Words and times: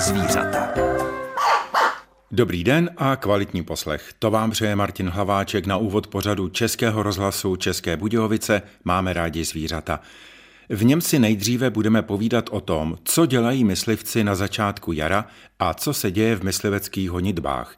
zvířata. 0.00 0.68
Dobrý 2.30 2.64
den 2.64 2.90
a 2.96 3.16
kvalitní 3.16 3.64
poslech. 3.64 4.12
To 4.18 4.30
vám 4.30 4.50
přeje 4.50 4.76
Martin 4.76 5.08
Hlaváček 5.08 5.66
na 5.66 5.76
úvod 5.76 6.06
pořadu 6.06 6.48
Českého 6.48 7.02
rozhlasu 7.02 7.56
České 7.56 7.96
Budějovice 7.96 8.62
Máme 8.84 9.12
rádi 9.12 9.44
zvířata. 9.44 10.00
V 10.68 10.84
něm 10.84 11.00
si 11.00 11.18
nejdříve 11.18 11.70
budeme 11.70 12.02
povídat 12.02 12.48
o 12.50 12.60
tom, 12.60 12.98
co 13.04 13.26
dělají 13.26 13.64
myslivci 13.64 14.24
na 14.24 14.34
začátku 14.34 14.92
jara 14.92 15.26
a 15.58 15.74
co 15.74 15.94
se 15.94 16.10
děje 16.10 16.36
v 16.36 16.42
mysliveckých 16.42 17.10
honitbách. 17.10 17.76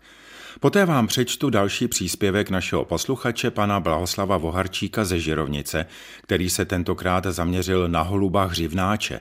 Poté 0.60 0.84
vám 0.84 1.06
přečtu 1.06 1.50
další 1.50 1.88
příspěvek 1.88 2.50
našeho 2.50 2.84
posluchače 2.84 3.50
pana 3.50 3.80
Blahoslava 3.80 4.36
Voharčíka 4.36 5.04
ze 5.04 5.20
Žirovnice, 5.20 5.86
který 6.22 6.50
se 6.50 6.64
tentokrát 6.64 7.26
zaměřil 7.26 7.88
na 7.88 8.02
holuba 8.02 8.44
hřivnáče. 8.44 9.20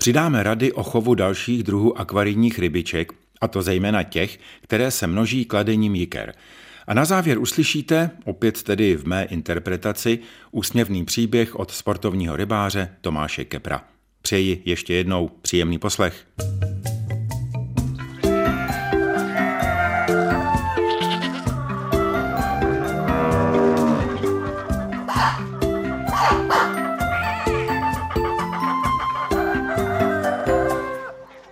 Přidáme 0.00 0.42
rady 0.42 0.72
o 0.72 0.82
chovu 0.82 1.14
dalších 1.14 1.62
druhů 1.62 1.98
akvarijních 1.98 2.58
rybiček, 2.58 3.12
a 3.40 3.48
to 3.48 3.62
zejména 3.62 4.02
těch, 4.02 4.38
které 4.62 4.90
se 4.90 5.06
množí 5.06 5.44
kladením 5.44 5.94
jiker. 5.94 6.34
A 6.86 6.94
na 6.94 7.04
závěr 7.04 7.38
uslyšíte, 7.38 8.10
opět 8.24 8.62
tedy 8.62 8.96
v 8.96 9.04
mé 9.04 9.24
interpretaci, 9.24 10.18
úsměvný 10.50 11.04
příběh 11.04 11.56
od 11.56 11.70
sportovního 11.70 12.36
rybáře 12.36 12.88
Tomáše 13.00 13.44
Kepra. 13.44 13.84
Přeji 14.22 14.62
ještě 14.64 14.94
jednou 14.94 15.28
příjemný 15.42 15.78
poslech. 15.78 16.26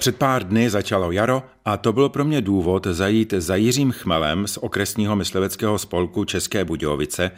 Před 0.07 0.17
pár 0.17 0.49
dny 0.49 0.71
začalo 0.71 1.13
jaro 1.13 1.43
a 1.65 1.77
to 1.77 1.93
byl 1.93 2.09
pro 2.09 2.25
mě 2.25 2.41
důvod 2.41 2.87
zajít 2.87 3.35
za 3.39 3.57
Jiřím 3.57 3.93
Chmelem 3.93 4.47
z 4.47 4.57
okresního 4.57 5.17
mysliveckého 5.17 5.79
spolku 5.79 6.25
České 6.25 6.65
Budějovice 6.65 7.31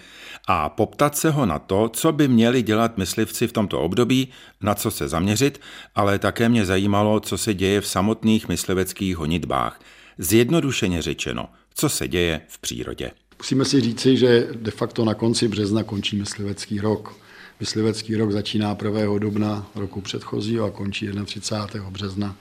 a 0.49 0.69
poptat 0.69 1.17
se 1.17 1.31
ho 1.31 1.47
na 1.47 1.59
to, 1.59 1.89
co 1.89 2.13
by 2.13 2.29
měli 2.29 2.63
dělat 2.63 2.99
myslivci 2.99 3.47
v 3.47 3.53
tomto 3.53 3.81
období, 3.81 4.29
na 4.61 4.75
co 4.75 4.91
se 4.91 5.09
zaměřit, 5.09 5.61
ale 5.95 6.19
také 6.19 6.49
mě 6.49 6.65
zajímalo, 6.65 7.21
co 7.21 7.39
se 7.39 7.55
děje 7.55 7.81
v 7.81 7.87
samotných 7.87 8.49
mysliveckých 8.49 9.17
honitbách. 9.17 9.81
Zjednodušeně 10.19 11.03
řečeno, 11.03 11.49
co 11.75 11.89
se 11.89 12.09
děje 12.09 12.41
v 12.49 12.59
přírodě. 12.59 13.11
Musíme 13.39 13.65
si 13.65 13.81
říci, 13.81 14.17
že 14.17 14.49
de 14.55 14.71
facto 14.71 15.05
na 15.05 15.15
konci 15.15 15.49
března 15.49 15.83
končí 15.83 16.17
myslivecký 16.17 16.81
rok. 16.81 17.28
Myslivecký 17.61 18.17
rok 18.17 18.33
začíná 18.33 18.77
1. 18.85 19.19
dubna 19.19 19.67
roku 19.75 20.01
předchozího 20.01 20.67
a 20.67 20.71
končí 20.71 21.09
31. 21.25 21.91
března. 21.91 22.37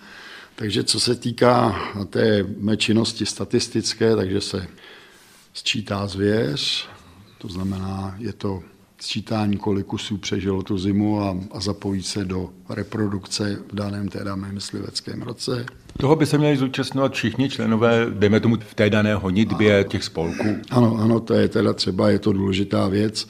Takže 0.55 0.83
co 0.83 0.99
se 0.99 1.15
týká 1.15 1.79
té 2.09 2.45
mé 2.57 2.77
činnosti 2.77 3.25
statistické, 3.25 4.15
takže 4.15 4.41
se 4.41 4.67
sčítá 5.53 6.07
zvěř, 6.07 6.89
to 7.37 7.47
znamená, 7.47 8.15
je 8.17 8.33
to 8.33 8.63
sčítání, 8.99 9.57
kolik 9.57 9.85
kusů 9.85 10.17
přežilo 10.17 10.63
tu 10.63 10.77
zimu 10.77 11.21
a, 11.21 11.37
a 11.51 11.59
zapojí 11.59 12.03
se 12.03 12.25
do 12.25 12.49
reprodukce 12.69 13.59
v 13.71 13.75
daném 13.75 14.09
teda 14.09 14.35
mém 14.35 14.53
mysliveckém 14.53 15.21
roce. 15.21 15.65
Toho 15.99 16.15
by 16.15 16.25
se 16.25 16.37
měli 16.37 16.57
zúčastňovat 16.57 17.13
všichni 17.13 17.49
členové, 17.49 18.05
dejme 18.09 18.39
tomu 18.39 18.55
v 18.55 18.75
té 18.75 18.89
dané 18.89 19.15
honitbě 19.15 19.83
těch 19.83 20.03
spolků. 20.03 20.55
Ano, 20.69 20.97
ano, 20.99 21.19
to 21.19 21.33
je 21.33 21.47
teda 21.47 21.73
třeba, 21.73 22.09
je 22.09 22.19
to 22.19 22.33
důležitá 22.33 22.87
věc 22.87 23.27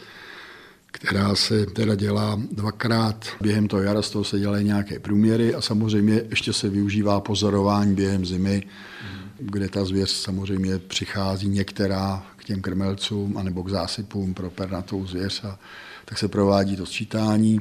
která 0.99 1.35
se 1.35 1.65
teda 1.65 1.95
dělá 1.95 2.39
dvakrát 2.51 3.25
během 3.41 3.67
toho 3.67 3.83
jara, 3.83 4.01
z 4.01 4.09
toho 4.09 4.23
se 4.23 4.39
dělají 4.39 4.65
nějaké 4.65 4.99
průměry 4.99 5.55
a 5.55 5.61
samozřejmě 5.61 6.23
ještě 6.29 6.53
se 6.53 6.69
využívá 6.69 7.19
pozorování 7.19 7.95
během 7.95 8.25
zimy, 8.25 8.63
kde 9.39 9.69
ta 9.69 9.85
zvěř 9.85 10.09
samozřejmě 10.09 10.79
přichází 10.79 11.47
některá 11.47 12.25
k 12.37 12.43
těm 12.43 12.61
krmelcům 12.61 13.37
anebo 13.37 13.63
k 13.63 13.69
zásypům 13.69 14.33
pro 14.33 14.49
pernatou 14.49 15.05
zvěř 15.05 15.43
a 15.43 15.59
tak 16.05 16.17
se 16.17 16.27
provádí 16.27 16.75
to 16.75 16.85
sčítání. 16.85 17.59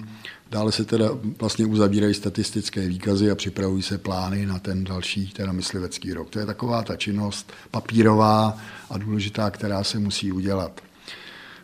Dále 0.50 0.72
se 0.72 0.84
teda 0.84 1.08
vlastně 1.40 1.66
uzavírají 1.66 2.14
statistické 2.14 2.88
výkazy 2.88 3.30
a 3.30 3.34
připravují 3.34 3.82
se 3.82 3.98
plány 3.98 4.46
na 4.46 4.58
ten 4.58 4.84
další, 4.84 5.28
teda 5.28 5.52
myslivecký 5.52 6.12
rok. 6.12 6.30
To 6.30 6.38
je 6.38 6.46
taková 6.46 6.82
ta 6.82 6.96
činnost 6.96 7.52
papírová 7.70 8.58
a 8.90 8.98
důležitá, 8.98 9.50
která 9.50 9.84
se 9.84 9.98
musí 9.98 10.32
udělat. 10.32 10.85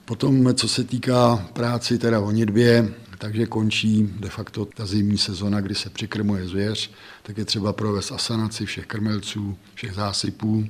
Potom, 0.04 0.54
co 0.54 0.68
se 0.68 0.84
týká 0.84 1.48
práci 1.52 1.98
teda 1.98 2.18
honitbě, 2.18 2.94
takže 3.18 3.46
končí 3.46 4.10
de 4.20 4.28
facto 4.28 4.64
ta 4.64 4.86
zimní 4.86 5.18
sezona, 5.18 5.60
kdy 5.60 5.74
se 5.74 5.90
přikrmuje 5.90 6.48
zvěř, 6.48 6.90
tak 7.22 7.38
je 7.38 7.44
třeba 7.44 7.72
provést 7.72 8.12
asanaci 8.12 8.66
všech 8.66 8.86
krmelců, 8.86 9.56
všech 9.74 9.94
zásypů. 9.94 10.66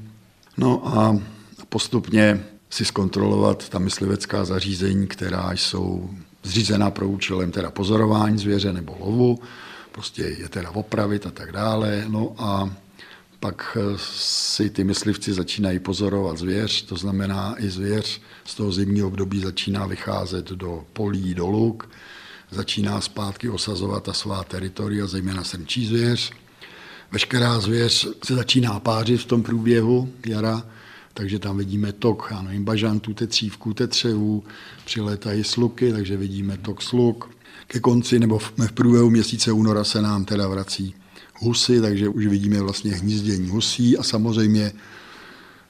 No 0.57 0.89
a 0.99 1.19
postupně 1.69 2.45
si 2.71 2.85
zkontrolovat 2.85 3.69
ta 3.69 3.79
myslivecká 3.79 4.45
zařízení, 4.45 5.07
která 5.07 5.53
jsou 5.53 6.11
zřízená 6.43 6.91
pro 6.91 7.09
účelem 7.09 7.51
teda 7.51 7.71
pozorování 7.71 8.39
zvěře 8.39 8.73
nebo 8.73 8.97
lovu, 9.01 9.39
prostě 9.93 10.23
je 10.23 10.49
teda 10.49 10.71
opravit 10.71 11.27
a 11.27 11.31
tak 11.31 11.53
dále. 11.53 12.05
No 12.09 12.35
a 12.39 12.71
pak 13.43 13.77
eh, 13.77 13.99
si 14.15 14.71
ty 14.71 14.85
myslivci 14.85 15.33
začínají 15.33 15.79
pozorovat 15.79 16.39
zvěř, 16.39 16.83
to 16.83 16.97
znamená 16.97 17.55
i 17.59 17.71
zvěř 17.71 18.21
z 18.45 18.55
toho 18.55 18.73
zimního 18.73 19.09
období 19.09 19.41
začíná 19.41 19.87
vycházet 19.87 20.51
do 20.51 20.85
polí, 20.93 21.35
do 21.35 21.47
luk, 21.47 21.89
začíná 22.51 23.01
zpátky 23.01 23.49
osazovat 23.51 24.03
ta 24.03 24.13
svá 24.13 24.45
teritoria, 24.45 25.07
zejména 25.07 25.45
srnčí 25.45 25.87
zvěř. 25.87 26.33
Veškerá 27.13 27.61
zvěř 27.61 28.09
se 28.25 28.35
začíná 28.35 28.81
pářit 28.81 29.21
v 29.21 29.27
tom 29.27 29.43
průběhu 29.43 30.13
jara, 30.27 30.63
takže 31.15 31.39
tam 31.39 31.59
vidíme 31.59 31.93
tok, 31.93 32.29
já 32.31 32.43
nevím, 32.43 32.65
bažantů, 32.65 33.15
tetřívků, 33.15 33.75
tetřevů, 33.75 34.45
přilétají 34.85 35.45
sluky, 35.45 35.93
takže 35.93 36.17
vidíme 36.17 36.57
tok 36.57 36.83
sluk. 36.83 37.31
Ke 37.67 37.81
konci 37.81 38.19
nebo 38.19 38.39
v, 38.39 38.53
v 38.59 38.73
průběhu 38.73 39.11
měsíce 39.11 39.53
února 39.53 39.85
se 39.85 40.03
nám 40.03 40.25
teda 40.25 40.49
vrací 40.49 40.95
husy, 41.43 41.81
takže 41.81 42.09
už 42.09 42.27
vidíme 42.27 42.61
vlastně 42.61 42.95
hnízdění 42.95 43.49
husí 43.49 43.99
a 43.99 44.03
samozřejmě 44.03 44.73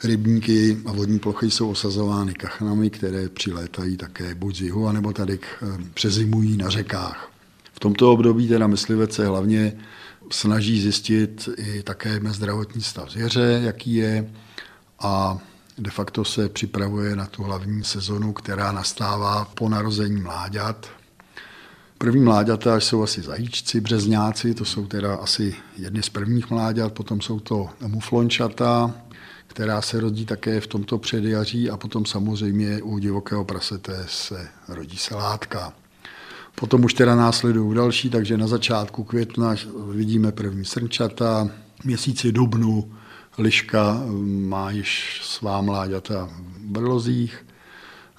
rybníky 0.05 0.79
a 0.87 0.93
vodní 0.93 1.19
plochy 1.19 1.51
jsou 1.51 1.71
osazovány 1.71 2.35
kachnami, 2.35 2.91
které 2.91 3.29
přilétají 3.29 3.97
také 3.97 4.35
buď 4.35 4.57
z 4.57 4.61
jihu, 4.61 4.89
anebo 4.89 5.13
tady 5.13 5.39
eh, 5.43 5.67
přezimují 5.95 6.57
na 6.57 6.69
řekách. 6.69 7.31
V 7.73 7.81
tomto 7.81 8.13
období 8.13 8.49
teda 8.49 8.67
myslivec 8.67 9.15
se 9.15 9.27
hlavně 9.27 9.77
snaží 10.31 10.81
zjistit 10.81 11.49
i 11.57 11.83
také 11.83 12.21
zdravotní 12.31 12.83
stav 12.83 13.11
zvěře, 13.11 13.61
jaký 13.65 13.95
je 13.95 14.31
a 15.01 15.39
de 15.79 15.91
facto 15.91 16.25
se 16.25 16.49
připravuje 16.49 17.17
na 17.17 17.27
tu 17.27 17.43
hlavní 17.43 17.85
sezonu, 17.85 18.33
která 18.33 18.73
nastává 18.73 19.45
po 19.45 19.69
narození 19.69 20.21
mláďat, 20.21 20.87
První 22.03 22.23
mláďata 22.23 22.81
jsou 22.81 23.03
asi 23.03 23.23
zajíčci, 23.23 23.81
březňáci, 23.81 24.55
to 24.55 24.65
jsou 24.65 24.87
teda 24.87 25.15
asi 25.15 25.55
jedny 25.79 26.03
z 26.03 26.09
prvních 26.09 26.51
mláďat, 26.51 26.93
potom 26.93 27.21
jsou 27.21 27.41
to 27.41 27.69
muflončata, 27.87 28.95
která 29.47 29.83
se 29.83 30.01
rodí 30.01 30.27
také 30.27 30.61
v 30.61 30.67
tomto 30.67 30.99
předjaří 30.99 31.71
a 31.71 31.77
potom 31.77 32.07
samozřejmě 32.07 32.83
u 32.83 32.99
divokého 32.99 33.45
prasete 33.45 34.05
se 34.09 34.49
rodí 34.69 34.97
selátka. 34.97 35.73
Potom 36.55 36.85
už 36.85 36.95
teda 36.95 37.15
následují 37.15 37.77
další, 37.77 38.11
takže 38.11 38.37
na 38.37 38.47
začátku 38.47 39.05
května 39.05 39.55
vidíme 39.91 40.33
první 40.33 40.65
srnčata, 40.65 41.49
měsíci 41.85 42.33
dubnu 42.33 42.93
liška 43.39 44.03
má 44.25 44.71
již 44.71 45.21
svá 45.25 45.61
mláďata 45.61 46.29
v 46.43 46.59
brlozích, 46.59 47.47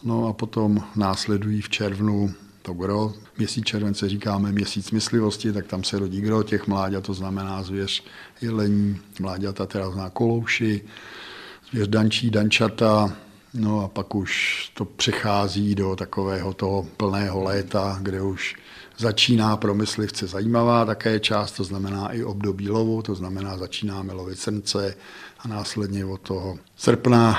no 0.04 0.28
a 0.28 0.34
potom 0.34 0.84
následují 0.96 1.62
v 1.62 1.70
červnu 1.70 2.34
to 2.64 2.74
gro. 2.74 3.14
Měsíc 3.38 3.66
července 3.66 4.10
říkáme 4.10 4.52
měsíc 4.52 4.92
myslivosti, 4.92 5.54
tak 5.54 5.68
tam 5.68 5.84
se 5.84 6.00
rodí 6.00 6.22
gro 6.22 6.44
těch 6.44 6.68
mláďat, 6.68 7.04
to 7.04 7.14
znamená 7.14 7.64
zvěř 7.64 8.04
jelení, 8.42 9.00
mláďata 9.20 9.66
teda 9.66 9.92
zná 9.92 10.10
kolouši, 10.10 10.82
zvěř 11.72 11.88
dančí, 11.88 12.30
dančata, 12.30 13.14
no 13.54 13.84
a 13.84 13.88
pak 13.88 14.16
už 14.16 14.72
to 14.74 14.86
přechází 14.86 15.76
do 15.76 15.96
takového 15.96 16.54
toho 16.54 16.88
plného 16.98 17.44
léta, 17.44 18.00
kde 18.02 18.22
už 18.22 18.56
začíná 18.98 19.58
pro 19.58 19.76
myslivce 19.76 20.28
zajímavá 20.28 20.86
také 20.86 21.20
část, 21.20 21.52
to 21.52 21.64
znamená 21.64 22.08
i 22.08 22.24
období 22.24 22.70
lovu, 22.70 23.02
to 23.02 23.16
znamená 23.16 23.58
začínáme 23.58 24.14
lovit 24.14 24.40
srnce 24.40 24.96
a 25.40 25.48
následně 25.48 26.06
od 26.06 26.22
toho 26.22 26.58
srpna 26.78 27.38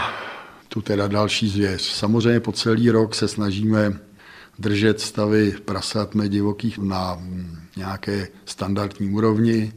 tu 0.69 0.83
teda 0.83 1.09
další 1.09 1.49
zvěř. 1.49 1.83
Samozřejmě 1.83 2.41
po 2.41 2.53
celý 2.53 2.91
rok 2.91 3.15
se 3.15 3.29
snažíme 3.29 3.99
držet 4.59 5.01
stavy 5.01 5.55
prasat 5.65 6.11
divokých 6.29 6.79
na 6.79 7.23
nějaké 7.77 8.29
standardní 8.45 9.11
úrovni. 9.11 9.73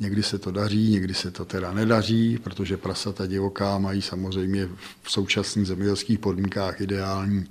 Někdy 0.00 0.22
se 0.22 0.38
to 0.38 0.50
daří, 0.50 0.90
někdy 0.90 1.14
se 1.14 1.30
to 1.30 1.44
teda 1.44 1.72
nedaří, 1.72 2.38
protože 2.38 2.76
prasata 2.76 3.26
divoká 3.26 3.78
mají 3.78 4.02
samozřejmě 4.02 4.68
v 5.02 5.10
současných 5.10 5.66
zemědělských 5.66 6.18
podmínkách 6.18 6.80
ideální 6.80 7.44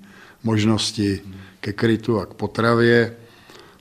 možnosti 0.43 1.21
ke 1.59 1.73
krytu 1.73 2.19
a 2.19 2.25
k 2.25 2.33
potravě. 2.33 3.15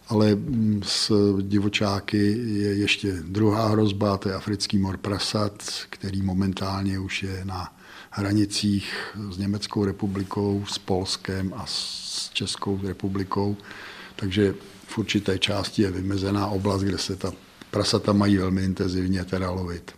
ale 0.09 0.39
s 0.83 1.13
divočáky 1.43 2.39
je 2.47 2.75
ještě 2.75 3.13
druhá 3.13 3.69
hrozba, 3.69 4.17
to 4.17 4.29
je 4.29 4.35
africký 4.35 4.79
mor 4.79 4.97
prasat, 4.97 5.63
který 5.91 6.23
momentálně 6.23 6.99
už 6.99 7.23
je 7.23 7.41
na 7.45 7.75
hranicích 8.15 9.17
s 9.31 9.39
Německou 9.39 9.85
republikou, 9.85 10.65
s 10.69 10.79
Polskem 10.79 11.55
a 11.57 11.67
s 11.67 12.31
Českou 12.33 12.81
republikou. 12.83 13.57
Takže 14.17 14.55
v 14.87 14.99
určité 14.99 15.39
části 15.39 15.83
je 15.83 15.91
vymezená 15.91 16.47
oblast, 16.47 16.83
kde 16.83 16.99
se 16.99 17.17
ta 17.17 17.33
prasata 17.71 18.13
mají 18.13 18.37
velmi 18.37 18.65
intenzivně 18.65 19.25
teda 19.25 19.51
lovit. 19.51 19.93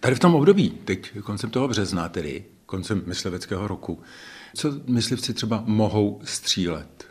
Tady 0.00 0.14
v 0.14 0.18
tom 0.18 0.34
období, 0.34 0.70
teď 0.70 1.18
koncem 1.22 1.50
toho 1.50 1.68
března 1.68 2.08
tedy, 2.08 2.44
koncem 2.66 3.02
mysliveckého 3.06 3.68
roku, 3.68 4.02
co 4.54 4.72
myslivci 4.86 5.34
třeba 5.34 5.62
mohou 5.66 6.20
střílet? 6.24 7.06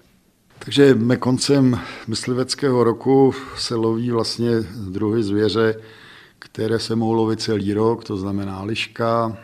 Takže 0.59 0.95
me 0.95 1.17
koncem 1.17 1.79
mysliveckého 2.07 2.83
roku 2.83 3.33
se 3.57 3.75
loví 3.75 4.11
vlastně 4.11 4.49
druhy 4.89 5.23
zvěře, 5.23 5.81
které 6.39 6.79
se 6.79 6.95
mohou 6.95 7.13
lovit 7.13 7.41
celý 7.41 7.73
rok, 7.73 8.03
to 8.03 8.17
znamená 8.17 8.63
liška. 8.63 9.37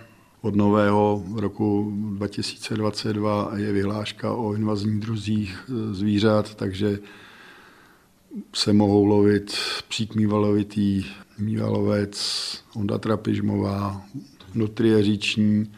Od 0.45 0.55
nového 0.55 1.23
roku 1.35 1.93
2022 2.15 3.51
je 3.55 3.71
vyhláška 3.71 4.33
o 4.33 4.53
invazních 4.53 4.99
druzích 4.99 5.69
zvířat, 5.91 6.55
takže 6.55 6.99
se 8.53 8.73
mohou 8.73 9.05
lovit 9.05 9.57
přík 9.87 10.15
mývalovitý, 10.15 11.05
mývalovec, 11.39 12.17
onda 12.75 12.97
trapižmová, 12.97 14.01
nutrie 14.53 15.03
říční. 15.03 15.71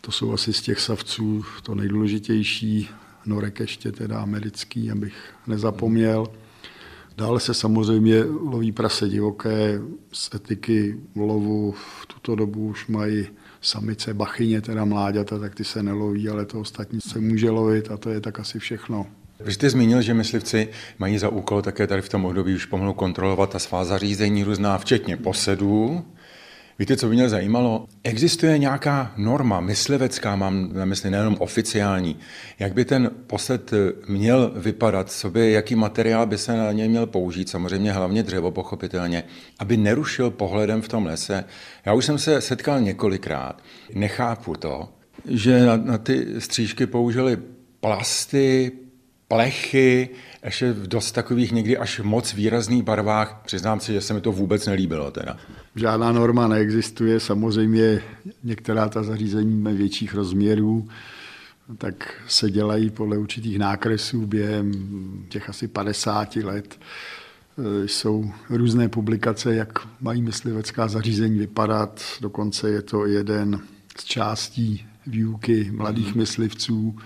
To 0.00 0.12
jsou 0.12 0.32
asi 0.32 0.52
z 0.52 0.62
těch 0.62 0.80
savců 0.80 1.44
to 1.62 1.74
nejdůležitější. 1.74 2.88
Norek 3.26 3.60
ještě 3.60 3.92
teda 3.92 4.20
americký, 4.20 4.90
abych 4.90 5.14
nezapomněl. 5.46 6.26
Dále 7.16 7.40
se 7.40 7.54
samozřejmě 7.54 8.24
loví 8.24 8.72
prase 8.72 9.08
divoké 9.08 9.80
z 10.12 10.34
etiky 10.34 11.00
lovu. 11.16 11.72
V 11.72 12.06
tuto 12.06 12.34
dobu 12.34 12.68
už 12.68 12.86
mají 12.86 13.26
samice 13.60 14.14
bachyně, 14.14 14.60
teda 14.60 14.84
mláďata, 14.84 15.38
tak 15.38 15.54
ty 15.54 15.64
se 15.64 15.82
neloví, 15.82 16.28
ale 16.28 16.44
to 16.46 16.60
ostatní 16.60 17.00
se 17.00 17.20
může 17.20 17.50
lovit 17.50 17.90
a 17.90 17.96
to 17.96 18.10
je 18.10 18.20
tak 18.20 18.40
asi 18.40 18.58
všechno. 18.58 19.06
Vy 19.40 19.52
jste 19.52 19.70
zmínil, 19.70 20.02
že 20.02 20.14
myslivci 20.14 20.68
mají 20.98 21.18
za 21.18 21.28
úkol 21.28 21.62
také 21.62 21.86
tady 21.86 22.02
v 22.02 22.08
tom 22.08 22.24
období 22.24 22.54
už 22.54 22.66
pomalu 22.66 22.94
kontrolovat 22.94 23.50
ta 23.50 23.58
svá 23.58 23.84
zařízení 23.84 24.44
různá, 24.44 24.78
včetně 24.78 25.16
posedů. 25.16 26.04
Víte, 26.80 26.96
co 26.96 27.08
by 27.08 27.14
mě 27.14 27.28
zajímalo? 27.28 27.86
Existuje 28.04 28.58
nějaká 28.58 29.12
norma 29.16 29.60
myslivecká, 29.60 30.36
mám 30.36 30.70
na 30.72 30.84
mysli 30.84 31.10
nejenom 31.10 31.36
oficiální, 31.38 32.16
jak 32.58 32.74
by 32.74 32.84
ten 32.84 33.10
posled 33.26 33.70
měl 34.08 34.52
vypadat, 34.56 35.10
co 35.10 35.30
by, 35.30 35.52
jaký 35.52 35.74
materiál 35.74 36.26
by 36.26 36.38
se 36.38 36.56
na 36.56 36.72
něj 36.72 36.88
měl 36.88 37.06
použít, 37.06 37.48
samozřejmě 37.48 37.92
hlavně 37.92 38.22
dřevo, 38.22 38.50
pochopitelně, 38.50 39.24
aby 39.58 39.76
nerušil 39.76 40.30
pohledem 40.30 40.82
v 40.82 40.88
tom 40.88 41.06
lese. 41.06 41.44
Já 41.86 41.94
už 41.94 42.04
jsem 42.04 42.18
se 42.18 42.40
setkal 42.40 42.80
několikrát, 42.80 43.62
nechápu 43.94 44.54
to, 44.54 44.88
že 45.24 45.66
na, 45.66 45.76
na 45.76 45.98
ty 45.98 46.26
střížky 46.38 46.86
použili 46.86 47.38
plasty, 47.80 48.72
plechy, 49.28 50.08
ještě 50.44 50.72
v 50.72 50.86
dost 50.86 51.12
takových 51.12 51.52
někdy 51.52 51.76
až 51.76 52.00
moc 52.00 52.34
výrazných 52.34 52.82
barvách. 52.82 53.40
Přiznám 53.44 53.80
si, 53.80 53.92
že 53.92 54.00
se 54.00 54.14
mi 54.14 54.20
to 54.20 54.32
vůbec 54.32 54.66
nelíbilo. 54.66 55.10
Teda. 55.10 55.36
Žádná 55.76 56.12
norma 56.12 56.48
neexistuje, 56.48 57.20
samozřejmě 57.20 58.02
některá 58.44 58.88
ta 58.88 59.02
zařízení 59.02 59.60
mají 59.60 59.76
větších 59.76 60.14
rozměrů, 60.14 60.88
tak 61.78 62.14
se 62.28 62.50
dělají 62.50 62.90
podle 62.90 63.18
určitých 63.18 63.58
nákresů 63.58 64.26
během 64.26 64.72
těch 65.28 65.48
asi 65.48 65.68
50 65.68 66.36
let. 66.36 66.78
E, 66.78 67.88
jsou 67.88 68.30
různé 68.50 68.88
publikace, 68.88 69.54
jak 69.54 69.78
mají 70.00 70.22
myslivecká 70.22 70.88
zařízení 70.88 71.38
vypadat. 71.38 72.02
Dokonce 72.20 72.70
je 72.70 72.82
to 72.82 73.06
jeden 73.06 73.60
z 73.98 74.04
částí 74.04 74.86
výuky 75.06 75.70
mladých 75.70 76.08
mhm. 76.08 76.18
myslivců 76.18 76.98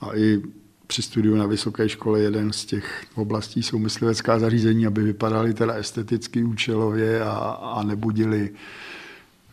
a 0.00 0.16
i 0.16 0.42
při 0.90 1.02
studiu 1.02 1.36
na 1.36 1.46
vysoké 1.46 1.88
škole 1.88 2.20
jeden 2.20 2.52
z 2.52 2.64
těch 2.64 3.04
oblastí 3.14 3.62
jsou 3.62 3.78
myslivecká 3.78 4.38
zařízení, 4.38 4.86
aby 4.86 5.02
vypadaly 5.02 5.54
teda 5.54 5.74
esteticky 5.74 6.44
účelově 6.44 7.22
a, 7.24 7.30
a 7.74 7.82
nebudili 7.82 8.50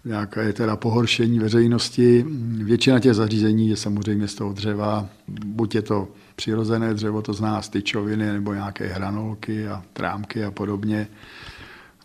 nějaké 0.06 0.54
teda 0.54 0.75
pohoršení 0.75 1.39
veřejnosti. 1.39 2.25
Většina 2.63 3.00
těch 3.00 3.13
zařízení 3.13 3.69
je 3.69 3.75
samozřejmě 3.75 4.28
z 4.28 4.36
toho 4.36 4.54
dřeva, 4.54 5.10
buď 5.45 5.75
je 5.75 5.81
to 5.81 6.07
přirozené 6.36 6.94
dřevo, 6.94 7.22
to 7.22 7.34
zná 7.34 7.62
styčoviny, 7.62 8.34
nebo 8.34 8.54
nějaké 8.54 8.88
hranolky 8.88 9.68
a 9.68 9.84
trámky 9.94 10.44
a 10.44 10.51
podobně. 10.51 11.07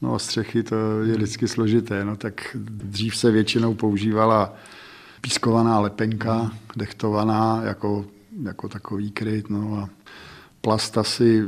No 0.03 0.15
a 0.15 0.19
střechy 0.19 0.63
to 0.63 0.77
je 1.03 1.15
vždycky 1.15 1.49
složité. 1.49 2.05
No, 2.05 2.17
tak 2.17 2.57
dřív 2.65 3.17
se 3.17 3.31
většinou 3.31 3.75
používala 3.75 4.55
pískovaná 5.21 5.81
lepenka, 5.81 6.51
dechtovaná 6.77 7.63
jako 7.65 8.05
jako 8.43 8.69
takový 8.69 9.11
kryt. 9.11 9.51
No 9.51 9.79
a 9.79 9.89
plast 10.61 10.99
asi 10.99 11.43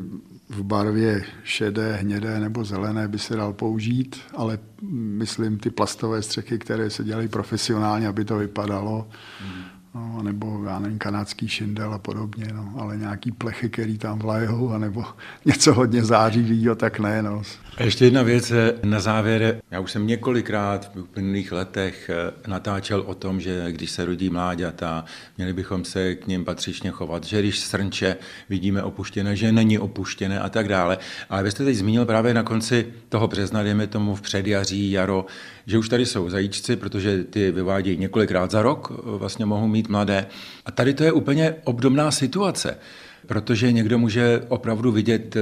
v 0.49 0.63
barvě 0.63 1.25
šedé, 1.45 1.97
hnědé 1.97 2.41
nebo 2.41 2.65
zelené 2.65 3.09
by 3.09 3.19
se 3.19 3.37
dal 3.37 3.53
použít, 3.53 4.21
ale 4.37 4.59
myslím 4.91 5.59
ty 5.59 5.71
plastové 5.71 6.23
střechy, 6.23 6.59
které 6.59 6.91
se 6.91 7.05
dělají 7.05 7.29
profesionálně, 7.29 8.09
aby 8.09 8.25
to 8.25 8.37
vypadalo, 8.37 9.09
mm 9.45 9.75
no, 9.95 10.23
nebo 10.23 10.65
já 10.65 10.79
nevím, 10.79 10.99
kanadský 10.99 11.49
šindel 11.49 11.95
a 11.95 11.99
podobně, 11.99 12.47
no, 12.53 12.75
ale 12.79 12.97
nějaký 12.97 13.33
plechy, 13.33 13.69
který 13.69 13.99
tam 13.99 14.19
vlajou, 14.19 14.71
anebo 14.71 15.05
něco 15.45 15.75
hodně 15.75 16.05
zářivého, 16.05 16.75
tak 16.75 16.99
ne. 16.99 17.23
No. 17.23 17.43
A 17.77 17.83
ještě 17.83 18.05
jedna 18.05 18.23
věc 18.23 18.51
eh, 18.51 18.75
na 18.85 19.01
závěr. 19.01 19.61
Já 19.71 19.81
už 19.81 19.93
jsem 19.93 20.07
několikrát 20.07 20.95
v 20.95 20.99
uplynulých 21.01 21.53
letech 21.53 22.11
eh, 22.11 22.49
natáčel 22.51 23.01
o 23.07 23.15
tom, 23.15 23.41
že 23.41 23.73
když 23.73 23.91
se 23.91 24.05
rodí 24.05 24.31
mláďata, 24.31 25.05
měli 25.37 25.53
bychom 25.53 25.85
se 25.85 26.15
k 26.15 26.27
ním 26.27 26.45
patřičně 26.45 26.91
chovat, 26.91 27.25
že 27.25 27.41
když 27.41 27.61
srnče 27.61 28.17
vidíme 28.49 28.83
opuštěné, 28.83 29.37
že 29.37 29.53
není 29.53 29.79
opuštěné 29.79 30.41
a 30.41 30.49
tak 30.49 30.69
dále. 30.69 30.99
Ale 31.31 31.43
vy 31.43 31.51
jste 31.51 31.65
teď 31.65 31.77
zmínil 31.77 32.07
právě 32.07 32.35
na 32.35 32.43
konci 32.43 32.87
toho 33.09 33.29
března, 33.29 33.63
dejme 33.63 33.87
tomu 33.87 34.15
v 34.15 34.21
předjaří, 34.21 34.91
jaro, 34.91 35.27
že 35.67 35.79
už 35.79 35.89
tady 35.89 36.07
jsou 36.07 36.31
zajíčci, 36.31 36.77
protože 36.77 37.25
ty 37.25 37.51
vyvádějí 37.51 37.97
několikrát 37.97 38.51
za 38.51 38.63
rok, 38.63 38.93
eh, 38.93 39.19
vlastně 39.19 39.47
mohou 39.47 39.69
mít 39.69 39.89
mladé. 39.89 40.27
A 40.67 40.71
tady 40.71 40.95
to 40.95 41.05
je 41.05 41.13
úplně 41.13 41.55
obdobná 41.65 42.11
situace, 42.11 42.79
protože 43.27 43.73
někdo 43.73 43.99
může 43.99 44.43
opravdu 44.49 44.93
vidět 44.93 45.37
eh, 45.37 45.41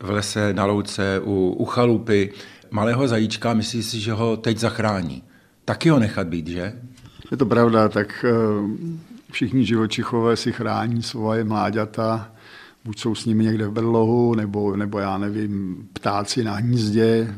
v 0.00 0.10
lese, 0.10 0.52
na 0.52 0.64
louce, 0.64 1.20
u, 1.24 1.56
u 1.58 1.64
chalupy 1.64 2.32
malého 2.70 3.08
zajíčka, 3.08 3.54
myslí 3.54 3.82
si, 3.82 4.00
že 4.00 4.12
ho 4.12 4.36
teď 4.36 4.58
zachrání. 4.58 5.22
Taky 5.64 5.88
ho 5.88 5.98
nechat 5.98 6.26
být, 6.26 6.48
že? 6.48 6.72
Je 7.30 7.36
to 7.36 7.46
pravda, 7.46 7.88
tak 7.88 8.24
eh, 8.28 8.32
všichni 9.30 9.64
živočichové 9.64 10.36
si 10.36 10.52
chrání 10.52 11.02
svoje 11.02 11.44
mláďata, 11.44 12.32
buď 12.84 13.00
jsou 13.00 13.14
s 13.14 13.24
nimi 13.24 13.44
někde 13.44 13.66
v 13.66 13.72
bedlohu, 13.72 14.34
nebo, 14.34 14.76
nebo 14.76 14.98
já 14.98 15.18
nevím, 15.18 15.76
ptáci 15.92 16.44
na 16.44 16.52
hnízdě, 16.54 17.34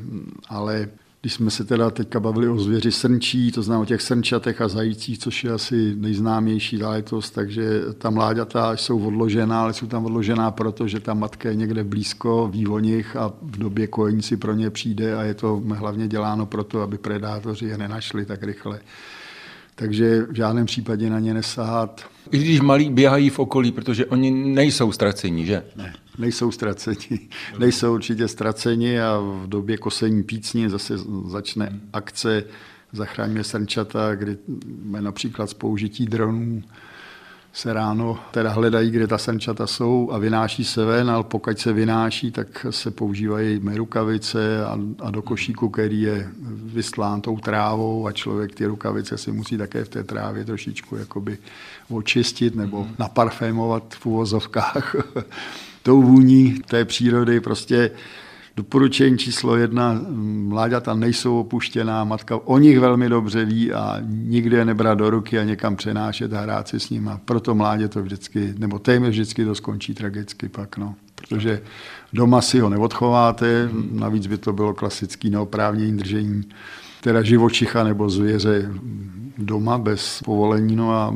ale 0.48 0.88
když 1.26 1.34
jsme 1.34 1.50
se 1.50 1.64
teda 1.64 1.90
teďka 1.90 2.20
bavili 2.20 2.48
o 2.48 2.58
zvěři 2.58 2.92
srnčí, 2.92 3.52
to 3.52 3.62
znamená 3.62 3.82
o 3.82 3.84
těch 3.84 4.02
srnčatech 4.02 4.60
a 4.60 4.68
zajících, 4.68 5.18
což 5.18 5.44
je 5.44 5.50
asi 5.50 5.94
nejznámější 5.96 6.78
záležitost, 6.78 7.30
takže 7.30 7.80
ta 7.98 8.10
mláďata 8.10 8.76
jsou 8.76 9.06
odložená, 9.06 9.62
ale 9.62 9.72
jsou 9.72 9.86
tam 9.86 10.04
odložená 10.04 10.50
proto, 10.50 10.88
že 10.88 11.00
ta 11.00 11.14
matka 11.14 11.48
je 11.48 11.54
někde 11.54 11.84
blízko 11.84 12.48
vývonich 12.52 13.16
a 13.16 13.32
v 13.42 13.58
době 13.58 13.86
kojení 13.86 14.22
si 14.22 14.36
pro 14.36 14.54
ně 14.54 14.70
přijde 14.70 15.16
a 15.16 15.22
je 15.22 15.34
to 15.34 15.62
hlavně 15.74 16.08
děláno 16.08 16.46
proto, 16.46 16.82
aby 16.82 16.98
predátoři 16.98 17.66
je 17.66 17.78
nenašli 17.78 18.26
tak 18.26 18.42
rychle. 18.42 18.80
Takže 19.74 20.22
v 20.22 20.34
žádném 20.34 20.66
případě 20.66 21.10
na 21.10 21.18
ně 21.18 21.34
nesahat. 21.34 22.06
I 22.30 22.38
když 22.38 22.60
malí 22.60 22.90
běhají 22.90 23.30
v 23.30 23.38
okolí, 23.38 23.72
protože 23.72 24.06
oni 24.06 24.30
nejsou 24.30 24.92
ztraceni, 24.92 25.46
že? 25.46 25.62
Ne 25.76 25.92
nejsou 26.18 26.50
ztraceni. 26.50 27.28
Nejsou 27.58 27.94
určitě 27.94 28.28
ztraceni 28.28 29.00
a 29.00 29.18
v 29.18 29.46
době 29.46 29.76
kosení 29.76 30.22
pícní 30.22 30.68
zase 30.68 30.94
začne 31.26 31.80
akce 31.92 32.44
Zachraňme 32.92 33.44
srnčata, 33.44 34.14
kdy 34.14 34.36
například 35.00 35.50
z 35.50 35.54
použití 35.54 36.06
dronů 36.06 36.62
se 37.52 37.72
ráno 37.72 38.18
teda 38.30 38.50
hledají, 38.50 38.90
kde 38.90 39.06
ta 39.06 39.18
srnčata 39.18 39.66
jsou 39.66 40.10
a 40.12 40.18
vynáší 40.18 40.64
se 40.64 40.84
ven, 40.84 41.10
ale 41.10 41.24
pokud 41.24 41.58
se 41.58 41.72
vynáší, 41.72 42.30
tak 42.30 42.66
se 42.70 42.90
používají 42.90 43.60
rukavice 43.74 44.64
a, 44.64 44.78
a 45.00 45.10
do 45.10 45.22
košíku, 45.22 45.68
který 45.68 46.00
je 46.00 46.30
vyslán 46.64 47.20
tou 47.20 47.38
trávou 47.38 48.06
a 48.06 48.12
člověk 48.12 48.54
ty 48.54 48.66
rukavice 48.66 49.18
si 49.18 49.32
musí 49.32 49.58
také 49.58 49.84
v 49.84 49.88
té 49.88 50.04
trávě 50.04 50.44
trošičku 50.44 50.96
jakoby 50.96 51.38
očistit 51.88 52.54
nebo 52.54 52.84
mhm. 52.84 52.94
naparfémovat 52.98 53.94
v 53.94 54.06
uvozovkách 54.06 54.96
tou 55.86 56.02
vůní 56.02 56.54
té 56.66 56.84
přírody. 56.84 57.40
Prostě 57.40 57.90
doporučení 58.56 59.18
číslo 59.18 59.56
jedna, 59.56 60.00
mláďata 60.48 60.94
nejsou 60.94 61.40
opuštěná, 61.40 62.04
matka 62.04 62.36
o 62.36 62.58
nich 62.58 62.80
velmi 62.80 63.08
dobře 63.08 63.44
ví 63.44 63.72
a 63.72 63.96
nikde 64.08 64.56
je 64.56 64.64
nebrat 64.64 64.98
do 64.98 65.10
ruky 65.10 65.38
a 65.38 65.44
někam 65.44 65.76
přenášet 65.76 66.32
a 66.32 66.40
hrát 66.40 66.68
si 66.68 66.80
s 66.80 66.90
nimi. 66.90 67.10
Proto 67.24 67.54
mládě 67.54 67.88
to 67.88 68.02
vždycky, 68.02 68.54
nebo 68.58 68.78
téměř 68.78 69.10
vždycky 69.10 69.44
to 69.44 69.54
skončí 69.54 69.94
tragicky 69.94 70.48
pak. 70.48 70.76
No. 70.76 70.94
protože 71.14 71.62
doma 72.12 72.42
si 72.42 72.60
ho 72.60 72.68
neodchováte, 72.68 73.70
navíc 73.90 74.26
by 74.26 74.38
to 74.38 74.52
bylo 74.52 74.74
klasický 74.74 75.30
neoprávnění 75.30 75.96
držení 75.96 76.44
teda 77.00 77.22
živočicha 77.22 77.84
nebo 77.84 78.10
zvěře 78.10 78.70
doma 79.38 79.78
bez 79.78 80.22
povolení. 80.24 80.76
No 80.76 80.92
a 80.92 81.14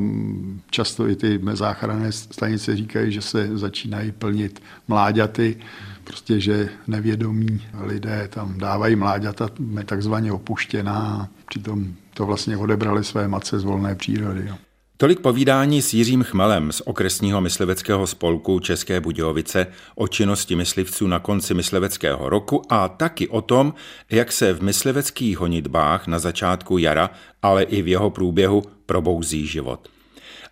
často 0.70 1.08
i 1.08 1.16
ty 1.16 1.40
záchranné 1.52 2.12
stanice 2.12 2.76
říkají, 2.76 3.12
že 3.12 3.22
se 3.22 3.58
začínají 3.58 4.12
plnit 4.12 4.62
mláďaty, 4.88 5.56
prostě, 6.04 6.40
že 6.40 6.68
nevědomí 6.86 7.60
lidé 7.80 8.28
tam 8.32 8.58
dávají 8.58 8.96
mláďata 8.96 9.48
takzvaně 9.84 10.32
opuštěná, 10.32 11.28
přitom 11.48 11.94
to 12.14 12.26
vlastně 12.26 12.56
odebrali 12.56 13.04
své 13.04 13.28
matce 13.28 13.58
z 13.58 13.64
volné 13.64 13.94
přírody. 13.94 14.44
Jo. 14.46 14.54
Tolik 15.00 15.20
povídání 15.20 15.82
s 15.82 15.94
Jiřím 15.94 16.22
Chmelem 16.22 16.72
z 16.72 16.80
okresního 16.80 17.40
mysliveckého 17.40 18.06
spolku 18.06 18.60
České 18.60 19.00
Budějovice 19.00 19.66
o 19.94 20.08
činnosti 20.08 20.56
myslivců 20.56 21.06
na 21.06 21.18
konci 21.18 21.54
mysliveckého 21.54 22.28
roku 22.28 22.62
a 22.68 22.88
taky 22.88 23.28
o 23.28 23.40
tom, 23.42 23.74
jak 24.10 24.32
se 24.32 24.52
v 24.52 24.62
mysliveckých 24.62 25.38
honitbách 25.38 26.06
na 26.06 26.18
začátku 26.18 26.78
jara, 26.78 27.10
ale 27.42 27.62
i 27.62 27.82
v 27.82 27.88
jeho 27.88 28.10
průběhu 28.10 28.62
probouzí 28.86 29.46
život. 29.46 29.88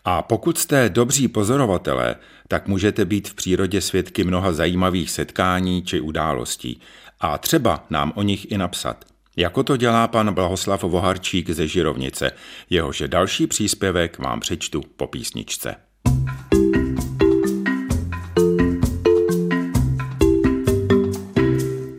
A 0.05 0.23
pokud 0.23 0.59
jste 0.59 0.89
dobří 0.89 1.29
pozorovatelé, 1.29 2.17
tak 2.49 2.69
můžete 2.69 3.05
být 3.05 3.29
v 3.29 3.35
přírodě 3.35 3.81
svědky 3.81 4.25
mnoha 4.25 4.53
zajímavých 4.53 5.11
setkání 5.11 5.83
či 5.83 6.01
událostí 6.01 6.81
a 7.21 7.39
třeba 7.39 7.87
nám 7.91 8.13
o 8.15 8.23
nich 8.23 8.53
i 8.53 8.59
napsat– 8.59 9.05
jako 9.39 9.63
to 9.63 9.77
dělá 9.77 10.09
pan 10.09 10.35
Blahoslav 10.35 10.83
Voharčík 10.83 11.51
ze 11.51 11.69
Žirovnice. 11.69 12.31
Jehož 12.71 13.03
další 13.07 13.47
příspěvek 13.47 14.19
vám 14.19 14.41
přečtu 14.41 14.83
po 14.97 15.07
písničce. 15.07 15.75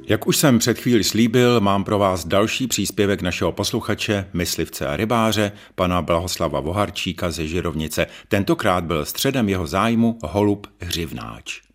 Jak 0.08 0.28
už 0.28 0.38
jsem 0.38 0.60
před 0.60 0.80
chvíli 0.80 1.04
slíbil, 1.04 1.60
mám 1.60 1.84
pro 1.84 2.00
vás 2.00 2.26
další 2.26 2.68
příspěvek 2.68 3.22
našeho 3.22 3.52
posluchače, 3.52 4.30
myslivce 4.34 4.88
a 4.88 4.96
rybáře, 4.96 5.52
pana 5.76 6.02
Blahoslava 6.02 6.60
Voharčíka 6.60 7.32
ze 7.32 7.48
Žirovnice. 7.48 8.08
Tentokrát 8.28 8.84
byl 8.84 9.06
středem 9.06 9.50
jeho 9.50 9.68
zájmu 9.68 10.18
holub 10.24 10.68
hřivnáč. 10.80 11.69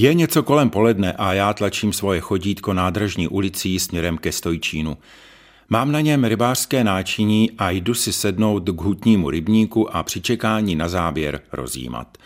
Je 0.00 0.14
něco 0.14 0.42
kolem 0.42 0.70
poledne 0.70 1.12
a 1.12 1.32
já 1.32 1.54
tlačím 1.54 1.92
svoje 1.92 2.20
chodítko 2.20 2.72
nádražní 2.72 3.28
ulicí 3.28 3.78
směrem 3.78 4.18
ke 4.18 4.32
Stojčínu. 4.32 4.96
Mám 5.68 5.92
na 5.92 6.00
něm 6.00 6.24
rybářské 6.24 6.84
náčiní 6.84 7.50
a 7.58 7.70
jdu 7.70 7.94
si 7.94 8.12
sednout 8.12 8.68
k 8.68 8.80
hutnímu 8.80 9.30
rybníku 9.30 9.96
a 9.96 10.02
při 10.02 10.20
čekání 10.20 10.76
na 10.76 10.88
záběr 10.88 11.40
rozjímat. 11.52 12.18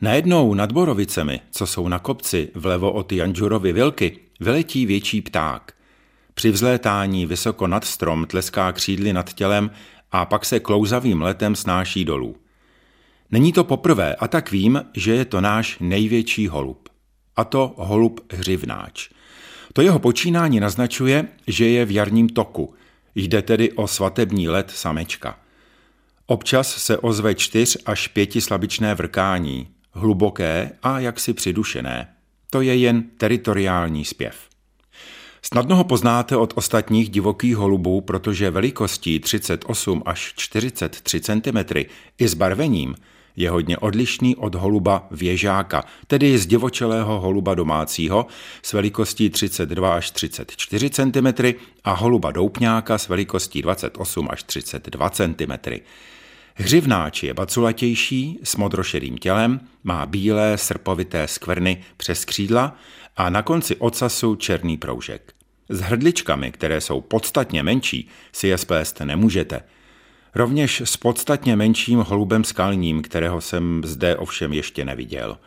Najednou 0.00 0.54
nad 0.54 0.72
Borovicemi, 0.72 1.40
co 1.50 1.66
jsou 1.66 1.88
na 1.88 1.98
kopci 1.98 2.48
vlevo 2.54 2.92
od 2.92 3.12
Janžurovy 3.12 3.72
vilky, 3.72 4.18
vyletí 4.40 4.86
větší 4.86 5.22
pták. 5.22 5.74
Při 6.34 6.50
vzlétání 6.50 7.26
vysoko 7.26 7.66
nad 7.66 7.84
strom 7.84 8.26
tleská 8.26 8.72
křídly 8.72 9.12
nad 9.12 9.32
tělem 9.32 9.70
a 10.12 10.26
pak 10.26 10.44
se 10.44 10.60
klouzavým 10.60 11.22
letem 11.22 11.56
snáší 11.56 12.04
dolů. 12.04 12.36
Není 13.30 13.52
to 13.52 13.64
poprvé 13.64 14.14
a 14.14 14.28
tak 14.28 14.50
vím, 14.50 14.82
že 14.94 15.14
je 15.14 15.24
to 15.24 15.40
náš 15.40 15.76
největší 15.80 16.48
holub. 16.48 16.88
A 17.36 17.44
to 17.44 17.74
holub 17.76 18.20
hřivnáč. 18.32 19.10
To 19.72 19.82
jeho 19.82 19.98
počínání 19.98 20.60
naznačuje, 20.60 21.28
že 21.46 21.68
je 21.68 21.84
v 21.84 21.90
jarním 21.90 22.28
toku. 22.28 22.74
Jde 23.14 23.42
tedy 23.42 23.72
o 23.72 23.86
svatební 23.86 24.48
let 24.48 24.70
samečka. 24.74 25.38
Občas 26.26 26.76
se 26.76 26.98
ozve 26.98 27.34
čtyř 27.34 27.78
až 27.86 28.08
pěti 28.08 28.40
slabičné 28.40 28.94
vrkání, 28.94 29.68
hluboké 29.92 30.72
a 30.82 31.00
jaksi 31.00 31.32
přidušené. 31.32 32.08
To 32.50 32.60
je 32.60 32.76
jen 32.76 33.02
teritoriální 33.02 34.04
zpěv. 34.04 34.36
Snadno 35.42 35.76
ho 35.76 35.84
poznáte 35.84 36.36
od 36.36 36.52
ostatních 36.56 37.08
divokých 37.08 37.56
holubů, 37.56 38.00
protože 38.00 38.50
velikostí 38.50 39.20
38 39.20 40.02
až 40.06 40.32
43 40.36 41.20
cm 41.20 41.58
i 42.18 42.28
s 42.28 42.34
barvením 42.34 42.94
je 43.36 43.50
hodně 43.50 43.78
odlišný 43.78 44.36
od 44.36 44.54
holuba 44.54 45.06
věžáka, 45.10 45.84
tedy 46.06 46.38
z 46.38 46.46
divočelého 46.46 47.20
holuba 47.20 47.54
domácího 47.54 48.26
s 48.62 48.72
velikostí 48.72 49.30
32 49.30 49.94
až 49.94 50.10
34 50.10 50.90
cm 50.90 51.26
a 51.84 51.92
holuba 51.92 52.30
doupňáka 52.30 52.98
s 52.98 53.08
velikostí 53.08 53.62
28 53.62 54.28
až 54.30 54.42
32 54.42 55.10
cm. 55.10 55.52
Hřivnáč 56.54 57.22
je 57.22 57.34
baculatější, 57.34 58.38
s 58.42 58.56
modrošedým 58.56 59.18
tělem, 59.18 59.60
má 59.84 60.06
bílé 60.06 60.58
srpovité 60.58 61.28
skvrny 61.28 61.80
přes 61.96 62.24
křídla 62.24 62.76
a 63.16 63.30
na 63.30 63.42
konci 63.42 63.76
ocasu 63.76 64.36
černý 64.36 64.76
proužek. 64.76 65.32
S 65.68 65.80
hrdličkami, 65.80 66.52
které 66.52 66.80
jsou 66.80 67.00
podstatně 67.00 67.62
menší, 67.62 68.08
si 68.32 68.48
je 68.48 68.58
splést 68.58 69.00
nemůžete– 69.00 69.60
Rovněž 70.34 70.80
s 70.80 70.96
podstatně 70.96 71.56
menším 71.56 71.98
holubem 71.98 72.44
skalním, 72.44 73.02
kterého 73.02 73.40
jsem 73.40 73.82
zde 73.84 74.16
ovšem 74.16 74.52
ještě 74.52 74.84
neviděl. 74.84 75.38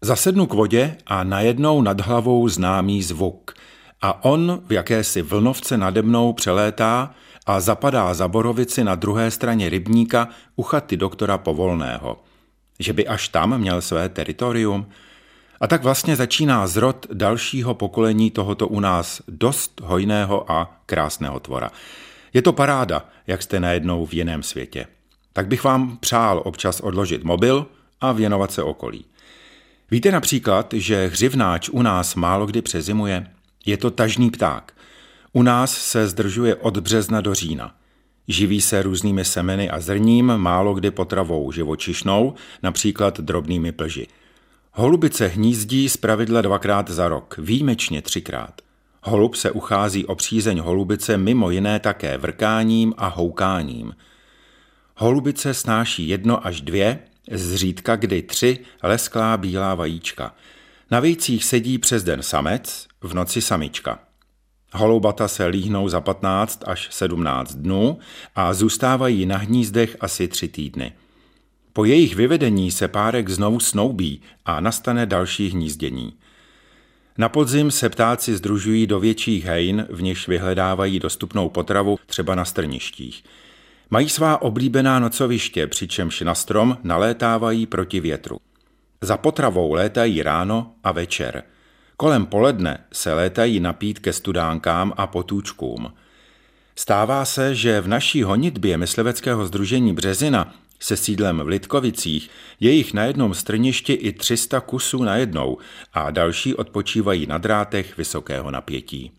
Zasednu 0.00 0.46
k 0.46 0.54
vodě 0.54 0.96
a 1.06 1.24
najednou 1.24 1.82
nad 1.82 2.00
hlavou 2.00 2.48
známý 2.48 3.02
zvuk 3.02 3.54
a 4.02 4.24
on 4.24 4.62
v 4.66 4.72
jakési 4.72 5.22
vlnovce 5.22 5.76
nade 5.76 6.02
mnou 6.02 6.32
přelétá 6.32 7.14
a 7.46 7.60
zapadá 7.60 8.14
za 8.14 8.28
borovici 8.28 8.84
na 8.84 8.94
druhé 8.94 9.30
straně 9.30 9.68
rybníka 9.68 10.28
u 10.56 10.62
chaty 10.62 10.96
doktora 10.96 11.38
Povolného. 11.38 12.22
Že 12.78 12.92
by 12.92 13.06
až 13.06 13.28
tam 13.28 13.58
měl 13.58 13.80
své 13.80 14.08
teritorium? 14.08 14.86
A 15.60 15.66
tak 15.66 15.82
vlastně 15.82 16.16
začíná 16.16 16.66
zrod 16.66 17.06
dalšího 17.12 17.74
pokolení 17.74 18.30
tohoto 18.30 18.68
u 18.68 18.80
nás 18.80 19.22
dost 19.28 19.80
hojného 19.84 20.52
a 20.52 20.80
krásného 20.86 21.40
tvora. 21.40 21.70
Je 22.32 22.42
to 22.42 22.52
paráda, 22.52 23.08
jak 23.26 23.42
jste 23.42 23.60
najednou 23.60 24.06
v 24.06 24.14
jiném 24.14 24.42
světě. 24.42 24.86
Tak 25.32 25.46
bych 25.46 25.64
vám 25.64 25.96
přál 25.96 26.42
občas 26.44 26.80
odložit 26.80 27.24
mobil 27.24 27.66
a 28.00 28.12
věnovat 28.12 28.52
se 28.52 28.62
okolí. 28.62 29.04
Víte 29.90 30.12
například, 30.12 30.74
že 30.76 31.06
hřivnáč 31.06 31.68
u 31.68 31.82
nás 31.82 32.14
málo 32.14 32.46
kdy 32.46 32.62
přezimuje? 32.62 33.26
Je 33.66 33.76
to 33.76 33.90
tažný 33.90 34.30
pták. 34.30 34.76
U 35.32 35.42
nás 35.42 35.72
se 35.72 36.08
zdržuje 36.08 36.54
od 36.54 36.78
března 36.78 37.20
do 37.20 37.34
října. 37.34 37.74
Živí 38.28 38.60
se 38.60 38.82
různými 38.82 39.24
semeny 39.24 39.70
a 39.70 39.80
zrním, 39.80 40.26
málo 40.36 40.74
kdy 40.74 40.90
potravou 40.90 41.52
živočišnou, 41.52 42.34
například 42.62 43.20
drobnými 43.20 43.72
plži. 43.72 44.06
Holubice 44.72 45.26
hnízdí 45.26 45.88
zpravidla 45.88 46.42
dvakrát 46.42 46.90
za 46.90 47.08
rok, 47.08 47.34
výjimečně 47.38 48.02
třikrát. 48.02 48.60
Holub 49.02 49.34
se 49.34 49.50
uchází 49.50 50.06
o 50.06 50.14
přízeň 50.14 50.58
holubice 50.58 51.16
mimo 51.16 51.50
jiné 51.50 51.80
také 51.80 52.18
vrkáním 52.18 52.94
a 52.96 53.08
houkáním. 53.08 53.94
Holubice 54.96 55.54
snáší 55.54 56.08
jedno 56.08 56.46
až 56.46 56.60
dvě, 56.60 56.98
zřídka 57.30 57.96
kdy 57.96 58.22
tři 58.22 58.58
lesklá 58.82 59.36
bílá 59.36 59.74
vajíčka. 59.74 60.34
Na 60.90 61.00
vejcích 61.00 61.44
sedí 61.44 61.78
přes 61.78 62.04
den 62.04 62.22
samec, 62.22 62.88
v 63.00 63.14
noci 63.14 63.40
samička. 63.40 63.98
Holoubata 64.72 65.28
se 65.28 65.46
líhnou 65.46 65.88
za 65.88 66.00
15 66.00 66.62
až 66.66 66.88
17 66.90 67.54
dnů 67.54 67.98
a 68.34 68.54
zůstávají 68.54 69.26
na 69.26 69.36
hnízdech 69.36 69.96
asi 70.00 70.28
tři 70.28 70.48
týdny. 70.48 70.92
Po 71.72 71.84
jejich 71.84 72.16
vyvedení 72.16 72.70
se 72.70 72.88
párek 72.88 73.28
znovu 73.28 73.60
snoubí 73.60 74.22
a 74.44 74.60
nastane 74.60 75.06
další 75.06 75.48
hnízdění. 75.48 76.12
Na 77.20 77.28
podzim 77.28 77.70
se 77.70 77.88
ptáci 77.88 78.36
združují 78.36 78.86
do 78.86 79.00
větších 79.00 79.44
hejn, 79.44 79.86
v 79.90 80.02
nichž 80.02 80.28
vyhledávají 80.28 81.00
dostupnou 81.00 81.48
potravu 81.48 81.98
třeba 82.06 82.34
na 82.34 82.44
strništích. 82.44 83.24
Mají 83.90 84.08
svá 84.08 84.42
oblíbená 84.42 84.98
nocoviště, 84.98 85.66
přičemž 85.66 86.20
na 86.20 86.34
strom 86.34 86.78
nalétávají 86.82 87.66
proti 87.66 88.00
větru. 88.00 88.36
Za 89.00 89.16
potravou 89.16 89.72
létají 89.72 90.22
ráno 90.22 90.72
a 90.84 90.92
večer. 90.92 91.42
Kolem 91.96 92.26
poledne 92.26 92.84
se 92.92 93.12
létají 93.12 93.60
napít 93.60 93.98
ke 93.98 94.12
studánkám 94.12 94.92
a 94.96 95.06
potůčkům. 95.06 95.92
Stává 96.76 97.24
se, 97.24 97.54
že 97.54 97.80
v 97.80 97.88
naší 97.88 98.22
honitbě 98.22 98.76
mysliveckého 98.76 99.46
združení 99.46 99.92
Březina 99.92 100.54
se 100.80 100.96
sídlem 100.96 101.38
v 101.38 101.48
Litkovicích 101.48 102.30
je 102.60 102.70
jich 102.70 102.94
na 102.94 103.04
jednom 103.04 103.34
strništi 103.34 103.92
i 103.92 104.12
300 104.12 104.60
kusů 104.60 105.02
na 105.02 105.16
jednou 105.16 105.58
a 105.92 106.10
další 106.10 106.54
odpočívají 106.54 107.26
na 107.26 107.38
drátech 107.38 107.96
vysokého 107.96 108.50
napětí. 108.50 109.12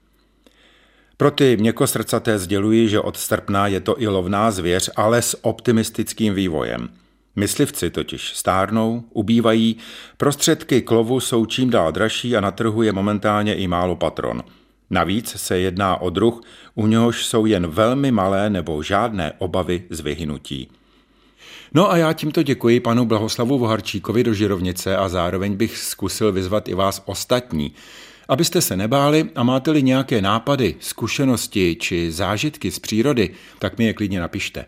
Pro 1.17 1.31
ty 1.31 1.57
měkosrdcaté 1.57 2.39
sděluji, 2.39 2.89
že 2.89 2.99
od 2.99 3.17
srpna 3.17 3.67
je 3.67 3.79
to 3.79 4.01
i 4.01 4.07
lovná 4.07 4.51
zvěř, 4.51 4.89
ale 4.95 5.21
s 5.21 5.45
optimistickým 5.45 6.33
vývojem. 6.33 6.89
Myslivci 7.35 7.89
totiž 7.89 8.33
stárnou, 8.35 9.03
ubývají, 9.13 9.77
prostředky 10.17 10.81
k 10.81 10.91
lovu 10.91 11.19
jsou 11.19 11.45
čím 11.45 11.69
dál 11.69 11.91
dražší 11.91 12.37
a 12.37 12.41
na 12.41 12.51
trhu 12.51 12.83
je 12.83 12.91
momentálně 12.91 13.55
i 13.55 13.67
málo 13.67 13.95
patron. 13.95 14.43
Navíc 14.89 15.29
se 15.29 15.59
jedná 15.59 16.01
o 16.01 16.09
druh, 16.09 16.41
u 16.75 16.87
něhož 16.87 17.25
jsou 17.25 17.45
jen 17.45 17.67
velmi 17.67 18.11
malé 18.11 18.49
nebo 18.49 18.83
žádné 18.83 19.33
obavy 19.37 19.83
z 19.89 19.99
vyhynutí. 19.99 20.71
No 21.73 21.91
a 21.91 21.97
já 21.97 22.13
tímto 22.13 22.43
děkuji 22.43 22.79
panu 22.79 23.05
Blahoslavu 23.05 23.59
Voharčíkovi 23.59 24.23
do 24.23 24.33
Žirovnice 24.33 24.97
a 24.97 25.09
zároveň 25.09 25.55
bych 25.55 25.77
zkusil 25.77 26.31
vyzvat 26.31 26.67
i 26.67 26.73
vás 26.73 27.03
ostatní, 27.05 27.73
abyste 28.29 28.61
se 28.61 28.77
nebáli 28.77 29.29
a 29.35 29.43
máte-li 29.43 29.83
nějaké 29.83 30.21
nápady, 30.21 30.75
zkušenosti 30.79 31.77
či 31.79 32.11
zážitky 32.11 32.71
z 32.71 32.79
přírody, 32.79 33.29
tak 33.59 33.77
mi 33.77 33.85
je 33.85 33.93
klidně 33.93 34.19
napište. 34.19 34.65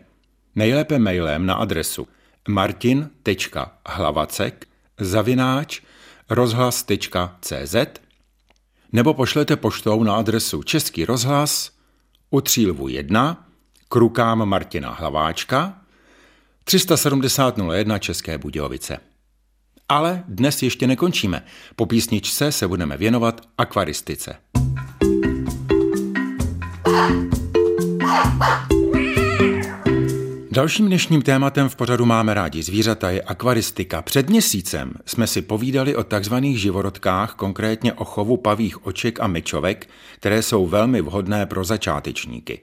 Nejlépe 0.54 0.98
mailem 0.98 1.46
na 1.46 1.54
adresu 1.54 2.08
martin.hlavacek 2.48 4.66
zavináč 5.00 5.80
rozhlas.cz 6.30 7.76
nebo 8.92 9.14
pošlete 9.14 9.56
poštou 9.56 10.02
na 10.02 10.16
adresu 10.16 10.62
Český 10.62 11.04
rozhlas 11.04 11.70
u 12.30 12.40
Třílvu 12.40 12.88
1 12.88 13.46
k 13.88 13.96
rukám 13.96 14.48
Martina 14.48 14.94
Hlaváčka 14.94 15.81
370 16.64 17.58
01 17.58 17.98
České 17.98 18.38
Budějovice. 18.38 18.98
Ale 19.88 20.24
dnes 20.28 20.62
ještě 20.62 20.86
nekončíme. 20.86 21.44
Po 21.76 21.86
písničce 21.86 22.52
se 22.52 22.68
budeme 22.68 22.96
věnovat 22.96 23.40
akvaristice. 23.58 24.36
Dalším 30.50 30.86
dnešním 30.86 31.22
tématem 31.22 31.68
v 31.68 31.76
pořadu 31.76 32.06
Máme 32.06 32.34
rádi 32.34 32.62
zvířata 32.62 33.10
je 33.10 33.22
akvaristika. 33.22 34.02
Před 34.02 34.30
měsícem 34.30 34.92
jsme 35.06 35.26
si 35.26 35.42
povídali 35.42 35.96
o 35.96 36.04
takzvaných 36.04 36.60
živorodkách, 36.60 37.34
konkrétně 37.34 37.92
o 37.92 38.04
chovu 38.04 38.36
pavých 38.36 38.86
oček 38.86 39.20
a 39.20 39.26
myčovek, 39.26 39.88
které 40.14 40.42
jsou 40.42 40.66
velmi 40.66 41.02
vhodné 41.02 41.46
pro 41.46 41.64
začátečníky. 41.64 42.60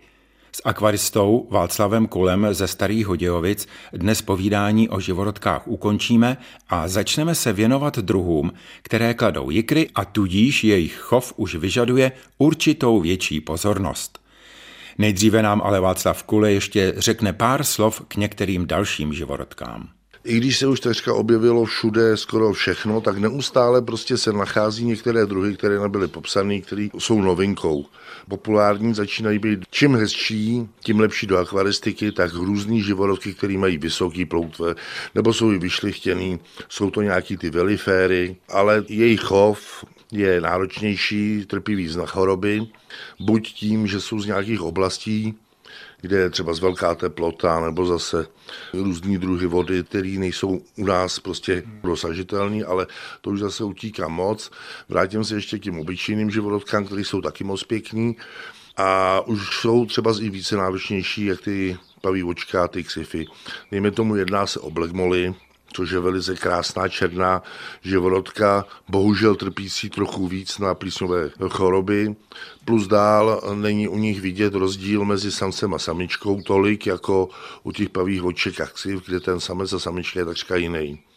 S 0.52 0.62
akvaristou 0.66 1.48
Václavem 1.52 2.08
Kulem 2.08 2.48
ze 2.52 2.68
Starých 2.68 3.08
Hodějovic 3.08 3.68
dnes 3.94 4.22
povídání 4.22 4.90
o 4.90 5.00
živorodkách 5.00 5.68
ukončíme 5.68 6.38
a 6.70 6.88
začneme 6.88 7.36
se 7.36 7.54
věnovat 7.54 7.98
druhům, 7.98 8.54
které 8.82 9.14
kladou 9.14 9.50
jikry 9.50 9.90
a 9.96 10.06
tudíž 10.06 10.64
jejich 10.64 10.96
chov 10.96 11.34
už 11.36 11.56
vyžaduje 11.56 12.12
určitou 12.38 13.02
větší 13.02 13.42
pozornost. 13.42 14.20
Nejdříve 14.98 15.42
nám 15.42 15.62
ale 15.62 15.80
Václav 15.80 16.24
Kule 16.24 16.52
ještě 16.52 16.94
řekne 16.98 17.34
pár 17.34 17.64
slov 17.64 18.02
k 18.08 18.16
některým 18.16 18.68
dalším 18.68 19.14
živorodkám. 19.14 19.99
I 20.24 20.38
když 20.38 20.58
se 20.58 20.68
už 20.68 20.80
teďka 20.80 21.14
objevilo 21.14 21.66
všude 21.66 22.18
skoro 22.18 22.54
všechno, 22.54 23.02
tak 23.02 23.18
neustále 23.18 23.82
prostě 23.82 24.18
se 24.18 24.34
nachází 24.34 24.86
některé 24.86 25.26
druhy, 25.26 25.58
které 25.58 25.80
nebyly 25.80 26.08
popsané, 26.08 26.62
které 26.62 26.88
jsou 26.98 27.22
novinkou. 27.22 27.86
Populární 28.30 28.94
začínají 28.94 29.40
být 29.40 29.60
čím 29.72 29.96
hezčí, 29.96 30.70
tím 30.80 31.00
lepší 31.00 31.28
do 31.28 31.38
akvaristiky, 31.38 32.12
tak 32.12 32.34
různý 32.34 32.82
živorodky, 32.84 33.34
které 33.34 33.58
mají 33.58 33.78
vysoký 33.78 34.26
ploutve, 34.26 34.76
nebo 35.16 35.34
jsou 35.34 35.52
i 35.52 35.58
vyšlichtěný, 35.58 36.40
jsou 36.70 36.90
to 36.90 37.02
nějaký 37.02 37.38
ty 37.38 37.50
veliféry, 37.50 38.36
ale 38.50 38.84
jejich 38.88 39.22
chov 39.22 39.86
je 40.12 40.42
náročnější, 40.42 41.46
trpí 41.46 41.76
víc 41.76 41.96
na 41.96 42.06
choroby, 42.06 42.62
buď 43.20 43.54
tím, 43.54 43.88
že 43.88 44.02
jsou 44.02 44.20
z 44.20 44.26
nějakých 44.26 44.62
oblastí, 44.62 45.36
kde 46.02 46.18
je 46.18 46.30
třeba 46.30 46.54
z 46.54 46.60
velká 46.60 46.96
teplota 46.96 47.60
nebo 47.60 47.86
zase 47.86 48.28
různý 48.74 49.18
druhy 49.18 49.46
vody, 49.46 49.84
které 49.84 50.10
nejsou 50.10 50.62
u 50.78 50.86
nás 50.86 51.20
prostě 51.20 51.64
dosažitelné, 51.84 52.64
ale 52.64 52.88
to 53.22 53.30
už 53.30 53.40
zase 53.40 53.64
utíká 53.64 54.08
moc. 54.08 54.52
Vrátím 54.90 55.24
se 55.24 55.36
ještě 55.36 55.60
k 55.60 55.64
těm 55.64 55.80
obyčejným 55.80 56.32
živorodkám, 56.32 56.86
které 56.86 57.02
jsou 57.02 57.22
taky 57.22 57.44
moc 57.44 57.64
pěkný 57.64 58.16
a 58.78 59.22
už 59.22 59.58
jsou 59.62 59.86
třeba 59.86 60.14
i 60.22 60.30
více 60.30 60.56
náročnější, 60.56 61.26
jak 61.26 61.42
ty 61.42 61.78
paví 62.02 62.24
očka, 62.24 62.68
ty 62.68 62.84
ksify. 62.84 63.26
Dejme 63.72 63.92
tomu, 63.92 64.16
jedná 64.16 64.48
se 64.48 64.60
o 64.60 64.72
blackmoly, 64.72 65.34
což 65.74 65.92
je 65.92 66.00
velice 66.00 66.36
krásná 66.36 66.88
černá 66.88 67.44
živorodka, 67.82 68.66
bohužel 68.90 69.36
trpící 69.36 69.90
trochu 69.90 70.28
víc 70.28 70.60
na 70.60 70.74
plísňové 70.76 71.30
choroby. 71.50 72.16
Plus 72.66 72.88
dál 72.88 73.42
není 73.56 73.88
u 73.88 73.98
nich 73.98 74.22
vidět 74.22 74.54
rozdíl 74.54 75.06
mezi 75.06 75.32
samcem 75.32 75.74
a 75.74 75.80
samičkou 75.80 76.42
tolik, 76.42 76.88
jako 76.88 77.30
u 77.64 77.72
těch 77.72 77.90
pavých 77.90 78.24
oček 78.24 78.60
kde 79.06 79.20
ten 79.20 79.40
samec 79.40 79.74
a 79.74 79.80
samička 79.80 80.20
je 80.20 80.26
takřka 80.26 80.56
jiný. 80.56 81.09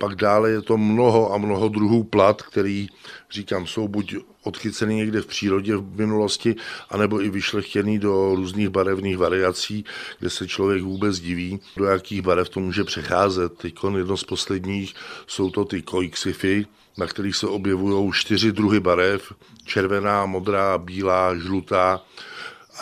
Pak 0.00 0.14
dále 0.14 0.50
je 0.50 0.62
to 0.62 0.76
mnoho 0.76 1.32
a 1.32 1.38
mnoho 1.38 1.68
druhů 1.68 2.04
plat, 2.04 2.42
který, 2.42 2.88
říkám, 3.30 3.66
jsou 3.66 3.88
buď 3.88 4.16
odchycený 4.42 4.96
někde 4.96 5.20
v 5.20 5.26
přírodě 5.26 5.76
v 5.76 5.96
minulosti, 5.96 6.54
anebo 6.90 7.22
i 7.22 7.30
vyšlechtěný 7.30 7.98
do 7.98 8.34
různých 8.34 8.68
barevných 8.68 9.18
variací, 9.18 9.84
kde 10.18 10.30
se 10.30 10.48
člověk 10.48 10.82
vůbec 10.82 11.20
diví, 11.20 11.60
do 11.76 11.84
jakých 11.84 12.22
barev 12.22 12.48
to 12.48 12.60
může 12.60 12.84
přecházet. 12.84 13.58
Teď 13.58 13.74
jedno 13.96 14.16
z 14.16 14.24
posledních 14.24 14.94
jsou 15.26 15.50
to 15.50 15.64
ty 15.64 15.82
koixify, 15.82 16.66
na 16.98 17.06
kterých 17.06 17.36
se 17.36 17.46
objevují 17.46 18.12
čtyři 18.12 18.52
druhy 18.52 18.80
barev, 18.80 19.32
červená, 19.64 20.26
modrá, 20.26 20.78
bílá, 20.78 21.36
žlutá 21.36 22.00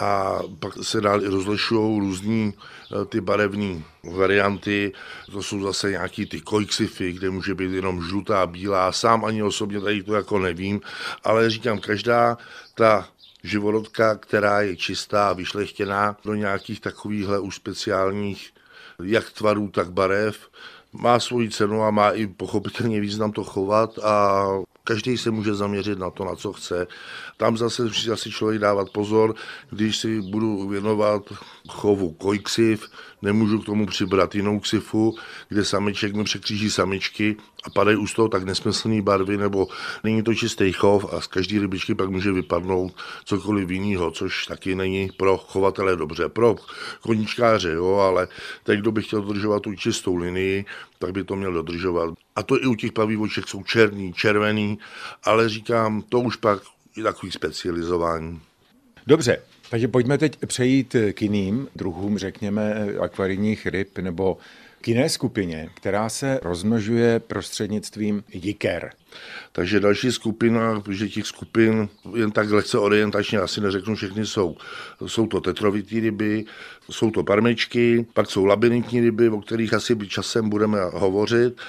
a 0.01 0.39
pak 0.59 0.73
se 0.83 1.01
dál 1.01 1.21
rozlišují 1.21 2.01
různý 2.01 2.55
eh, 2.55 3.05
ty 3.05 3.21
barevné 3.21 3.83
varianty. 4.17 4.93
To 5.33 5.43
jsou 5.43 5.63
zase 5.63 5.91
nějaký 5.91 6.27
ty 6.27 6.41
koixify, 6.41 7.13
kde 7.13 7.31
může 7.31 7.55
být 7.55 7.71
jenom 7.71 8.03
žlutá, 8.03 8.47
bílá. 8.47 8.93
Sám 8.93 9.25
ani 9.25 9.43
osobně 9.43 9.81
tady 9.81 10.03
to 10.03 10.15
jako 10.15 10.39
nevím, 10.39 10.81
ale 11.25 11.51
říkám, 11.51 11.79
každá 11.79 12.39
ta 12.75 13.09
živorodka, 13.45 14.15
která 14.15 14.61
je 14.61 14.77
čistá 14.77 15.29
a 15.29 15.33
vyšlechtěná 15.33 16.17
do 16.25 16.35
nějakých 16.35 16.81
takovýchhle 16.81 17.39
už 17.39 17.57
speciálních 17.57 18.51
jak 19.03 19.31
tvarů, 19.31 19.69
tak 19.69 19.93
barev, 19.93 20.49
má 20.93 21.21
svoji 21.21 21.51
cenu 21.51 21.83
a 21.83 21.91
má 21.91 22.11
i 22.11 22.27
pochopitelně 22.27 23.01
význam 23.01 23.33
to 23.33 23.45
chovat 23.45 23.99
a 23.99 24.47
každý 24.85 25.19
se 25.19 25.31
může 25.31 25.55
zaměřit 25.55 25.99
na 25.99 26.11
to, 26.11 26.25
na 26.25 26.37
co 26.37 26.53
chce. 26.53 26.87
Tam 27.37 27.57
zase 27.57 27.83
musí 27.83 28.11
asi 28.11 28.31
člověk 28.31 28.61
dávat 28.61 28.91
pozor, 28.91 29.35
když 29.71 29.99
si 29.99 30.21
budu 30.21 30.69
věnovat 30.69 31.23
chovu 31.69 32.13
kojksiv, 32.13 32.91
nemůžu 33.23 33.59
k 33.59 33.67
tomu 33.67 33.87
přibrat 33.87 34.35
jinou 34.35 34.61
ksifu, 34.61 35.15
kde 35.49 35.65
samiček 35.65 36.15
mi 36.15 36.25
překříží 36.25 36.71
samičky 36.71 37.37
a 37.65 37.71
padají 37.71 37.97
už 37.97 38.15
toho 38.15 38.29
tak 38.29 38.45
nesmyslné 38.45 39.03
barvy, 39.03 39.37
nebo 39.37 39.69
není 40.05 40.23
to 40.23 40.35
čistý 40.35 40.73
chov 40.73 41.15
a 41.15 41.21
z 41.21 41.27
každé 41.27 41.61
rybičky 41.61 41.95
pak 41.95 42.11
může 42.11 42.33
vypadnout 42.33 42.93
cokoliv 43.25 43.71
jiného, 43.71 44.11
což 44.11 44.47
taky 44.47 44.75
není 44.75 45.11
pro 45.17 45.37
chovatele 45.37 45.97
dobře. 45.97 46.29
Pro 46.29 46.57
koníčkáře, 47.01 47.73
jo, 47.73 47.95
ale 47.95 48.29
teď, 48.63 48.81
kdo 48.81 48.93
by 48.93 49.03
chtěl 49.03 49.23
dodržovat 49.23 49.63
tu 49.63 49.75
čistou 49.75 50.17
linii, 50.17 50.65
tak 50.99 51.13
by 51.13 51.25
to 51.25 51.37
měl 51.37 51.53
dodržovat. 51.53 52.15
A 52.37 52.43
to 52.43 52.63
i 52.63 52.67
u 52.67 52.75
těch 52.75 52.93
pavývoček 52.93 53.49
jsou 53.49 53.63
černý, 53.63 54.13
červený, 54.13 54.79
ale 55.25 55.49
říkám, 55.49 56.03
to 56.03 56.21
už 56.21 56.37
pak 56.37 56.63
je 56.97 57.03
takový 57.03 57.33
specializování. 57.33 58.41
Dobře, 59.07 59.43
takže 59.73 59.89
pojďme 59.89 60.19
teď 60.19 60.47
přejít 60.47 60.97
k 61.13 61.23
jiným 61.23 61.69
druhům, 61.77 62.19
řekněme, 62.19 62.75
akvarijních 63.01 63.67
ryb 63.67 63.99
nebo 63.99 64.39
k 64.83 64.89
jiné 64.89 65.09
skupině, 65.09 65.71
která 65.75 66.09
se 66.09 66.41
rozmnožuje 66.43 67.21
prostřednictvím 67.21 68.25
jiker. 68.33 68.91
Takže 69.53 69.81
další 69.81 70.13
skupina, 70.13 70.83
že 70.91 71.09
těch 71.09 71.27
skupin 71.27 71.89
jen 72.17 72.31
tak 72.31 72.51
lehce 72.51 72.79
orientačně 72.79 73.39
asi 73.39 73.61
neřeknu 73.61 73.95
všechny 73.95 74.27
jsou. 74.27 74.57
Jsou 75.07 75.27
to 75.27 75.41
tetrovitý 75.41 76.01
ryby, 76.01 76.45
jsou 76.91 77.11
to 77.11 77.23
parmečky, 77.23 78.07
pak 78.15 78.31
jsou 78.31 78.45
labirintní 78.45 79.01
ryby, 79.01 79.29
o 79.29 79.41
kterých 79.41 79.75
asi 79.75 79.97
časem 80.09 80.49
budeme 80.49 80.79
hovořit. 80.93 81.61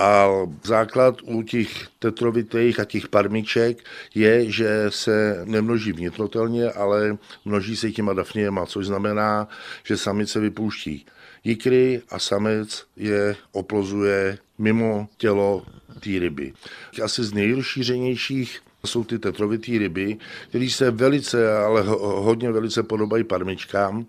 A 0.00 0.28
základ 0.64 1.16
u 1.22 1.42
těch 1.42 1.88
tetrovitých 1.98 2.80
a 2.80 2.84
těch 2.84 3.08
parmiček 3.08 3.84
je, 4.14 4.50
že 4.50 4.86
se 4.88 5.42
nemnoží 5.44 5.92
vnitrotelně, 5.92 6.70
ale 6.70 7.18
množí 7.44 7.76
se 7.76 7.92
těma 7.92 8.12
dafniema, 8.12 8.66
což 8.66 8.86
znamená, 8.86 9.48
že 9.84 9.96
samice 9.96 10.40
vypouští 10.40 11.06
jikry 11.44 12.02
a 12.08 12.18
samec 12.18 12.84
je 12.96 13.36
oplozuje 13.52 14.38
mimo 14.58 15.08
tělo 15.16 15.66
té 16.00 16.10
ryby. 16.18 16.52
Asi 17.02 17.24
z 17.24 17.32
nejrozšířenějších 17.32 18.60
jsou 18.86 19.04
ty 19.04 19.18
tetrovitý 19.18 19.78
ryby, 19.78 20.16
které 20.48 20.70
se 20.70 20.90
velice, 20.90 21.56
ale 21.56 21.82
hodně 21.98 22.52
velice 22.52 22.82
podobají 22.82 23.24
parmičkám 23.24 24.06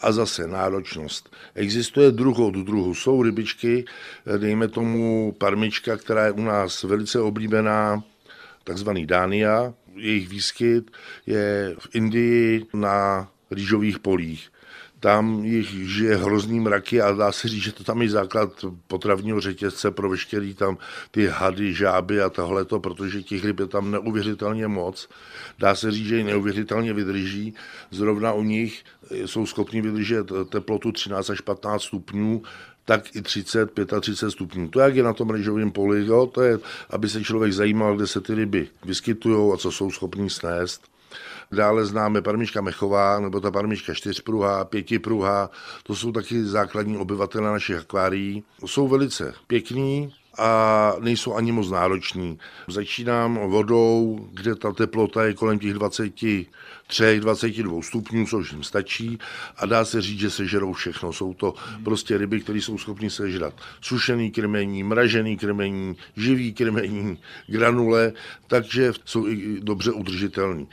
a 0.00 0.12
zase 0.12 0.46
náročnost. 0.46 1.36
Existuje 1.54 2.10
druh 2.10 2.38
od 2.38 2.54
druhu. 2.54 2.94
Jsou 2.94 3.22
rybičky, 3.22 3.84
dejme 4.38 4.68
tomu 4.68 5.32
parmička, 5.38 5.96
která 5.96 6.26
je 6.26 6.32
u 6.32 6.42
nás 6.42 6.82
velice 6.82 7.20
oblíbená, 7.20 8.04
takzvaný 8.64 9.06
Dánia. 9.06 9.74
Jejich 9.96 10.28
výskyt 10.28 10.90
je 11.26 11.74
v 11.78 11.88
Indii 11.94 12.66
na 12.74 13.28
rýžových 13.50 13.98
polích 13.98 14.50
tam 15.00 15.44
jich 15.44 15.68
žije 15.68 16.16
hrozný 16.16 16.60
mraky 16.60 17.00
a 17.00 17.12
dá 17.12 17.32
se 17.32 17.48
říct, 17.48 17.62
že 17.62 17.72
to 17.72 17.84
tam 17.84 18.02
je 18.02 18.10
základ 18.10 18.64
potravního 18.86 19.40
řetězce 19.40 19.90
pro 19.90 20.10
veškerý 20.10 20.54
tam 20.54 20.78
ty 21.10 21.26
hady, 21.26 21.74
žáby 21.74 22.22
a 22.22 22.30
tohleto, 22.30 22.80
protože 22.80 23.22
těch 23.22 23.44
ryb 23.44 23.60
je 23.60 23.66
tam 23.66 23.90
neuvěřitelně 23.90 24.68
moc. 24.68 25.08
Dá 25.58 25.74
se 25.74 25.90
říct, 25.90 26.06
že 26.06 26.16
ji 26.16 26.24
neuvěřitelně 26.24 26.92
vydrží. 26.92 27.54
Zrovna 27.90 28.32
u 28.32 28.42
nich 28.42 28.84
jsou 29.10 29.46
schopni 29.46 29.80
vydržet 29.80 30.32
teplotu 30.48 30.92
13 30.92 31.30
až 31.30 31.40
15 31.40 31.82
stupňů, 31.82 32.42
tak 32.84 33.16
i 33.16 33.22
30, 33.22 33.70
35 34.00 34.30
stupňů. 34.30 34.68
To, 34.68 34.80
jak 34.80 34.96
je 34.96 35.02
na 35.02 35.12
tom 35.12 35.30
rejžovém 35.30 35.70
poli, 35.70 36.06
jo, 36.06 36.26
to 36.26 36.42
je, 36.42 36.58
aby 36.90 37.08
se 37.08 37.24
člověk 37.24 37.52
zajímal, 37.52 37.96
kde 37.96 38.06
se 38.06 38.20
ty 38.20 38.34
ryby 38.34 38.68
vyskytují 38.84 39.52
a 39.54 39.56
co 39.56 39.72
jsou 39.72 39.90
schopní 39.90 40.30
snést. 40.30 40.82
Dále 41.52 41.84
známe 41.84 42.22
parmička 42.22 42.60
mechová, 42.60 43.20
nebo 43.20 43.40
ta 43.40 43.50
parmička 43.50 43.94
čtyřpruhá, 43.94 44.64
pětipruhá, 44.64 45.50
to 45.82 45.94
jsou 45.94 46.12
taky 46.12 46.44
základní 46.44 46.98
obyvatele 46.98 47.50
našich 47.52 47.76
akvárií. 47.76 48.44
Jsou 48.66 48.88
velice 48.88 49.34
pěkný, 49.46 50.14
a 50.38 50.92
nejsou 51.00 51.34
ani 51.34 51.52
moc 51.52 51.70
nároční. 51.70 52.38
Začínám 52.68 53.38
vodou, 53.38 54.28
kde 54.32 54.54
ta 54.54 54.72
teplota 54.72 55.24
je 55.24 55.34
kolem 55.34 55.58
těch 55.58 55.74
23, 55.74 56.46
22 57.20 57.82
stupňů, 57.82 58.26
což 58.26 58.52
jim 58.52 58.62
stačí 58.62 59.18
a 59.56 59.66
dá 59.66 59.84
se 59.84 60.02
říct, 60.02 60.20
že 60.20 60.30
sežerou 60.30 60.72
všechno. 60.72 61.12
Jsou 61.12 61.34
to 61.34 61.54
prostě 61.84 62.18
ryby, 62.18 62.40
které 62.40 62.58
jsou 62.58 62.78
schopny 62.78 63.10
sežrat 63.10 63.54
sušený 63.80 64.30
krmení, 64.30 64.82
mražený 64.82 65.36
krmení, 65.36 65.96
živý 66.16 66.52
krmení, 66.52 67.18
granule, 67.46 68.12
takže 68.46 68.92
jsou 69.04 69.28
i 69.28 69.60
dobře 69.60 69.92
udržitelný. 69.92 70.68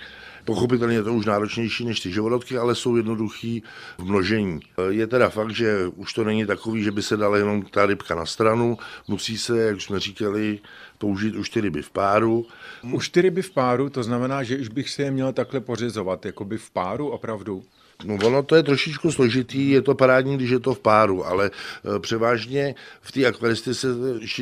Pochopitelně 0.47 0.95
je 0.95 1.03
to 1.03 1.13
už 1.13 1.25
náročnější 1.25 1.85
než 1.85 1.99
ty 1.99 2.11
živorodky, 2.11 2.57
ale 2.57 2.75
jsou 2.75 2.95
jednoduchý 2.95 3.63
v 3.97 4.03
množení. 4.03 4.59
Je 4.89 5.07
teda 5.07 5.29
fakt, 5.29 5.51
že 5.51 5.87
už 5.95 6.13
to 6.13 6.23
není 6.23 6.45
takový, 6.45 6.83
že 6.83 6.91
by 6.91 7.01
se 7.01 7.17
dala 7.17 7.37
jenom 7.37 7.61
ta 7.61 7.85
rybka 7.85 8.15
na 8.15 8.25
stranu, 8.25 8.77
musí 9.07 9.37
se, 9.37 9.59
jak 9.59 9.81
jsme 9.81 9.99
říkali, 9.99 10.59
použít 10.97 11.35
už 11.35 11.49
ty 11.49 11.61
ryby 11.61 11.81
v 11.81 11.89
páru. 11.89 12.45
Už 12.93 13.09
ty 13.09 13.21
ryby 13.21 13.41
v 13.41 13.51
páru, 13.51 13.89
to 13.89 14.03
znamená, 14.03 14.43
že 14.43 14.57
už 14.57 14.67
bych 14.67 14.89
se 14.89 15.03
je 15.03 15.11
měl 15.11 15.33
takhle 15.33 15.59
pořizovat, 15.59 16.25
jako 16.25 16.45
by 16.45 16.57
v 16.57 16.71
páru 16.71 17.07
opravdu? 17.07 17.63
No 18.05 18.15
ono 18.25 18.43
to 18.43 18.55
je 18.55 18.63
trošičku 18.63 19.11
složitý, 19.11 19.69
je 19.69 19.81
to 19.81 19.95
parádní, 19.95 20.37
když 20.37 20.49
je 20.49 20.59
to 20.59 20.73
v 20.73 20.79
páru, 20.79 21.25
ale 21.25 21.49
e, 21.49 21.99
převážně 21.99 22.75
v 23.01 23.11
té 23.11 23.25
akvaristice 23.25 23.87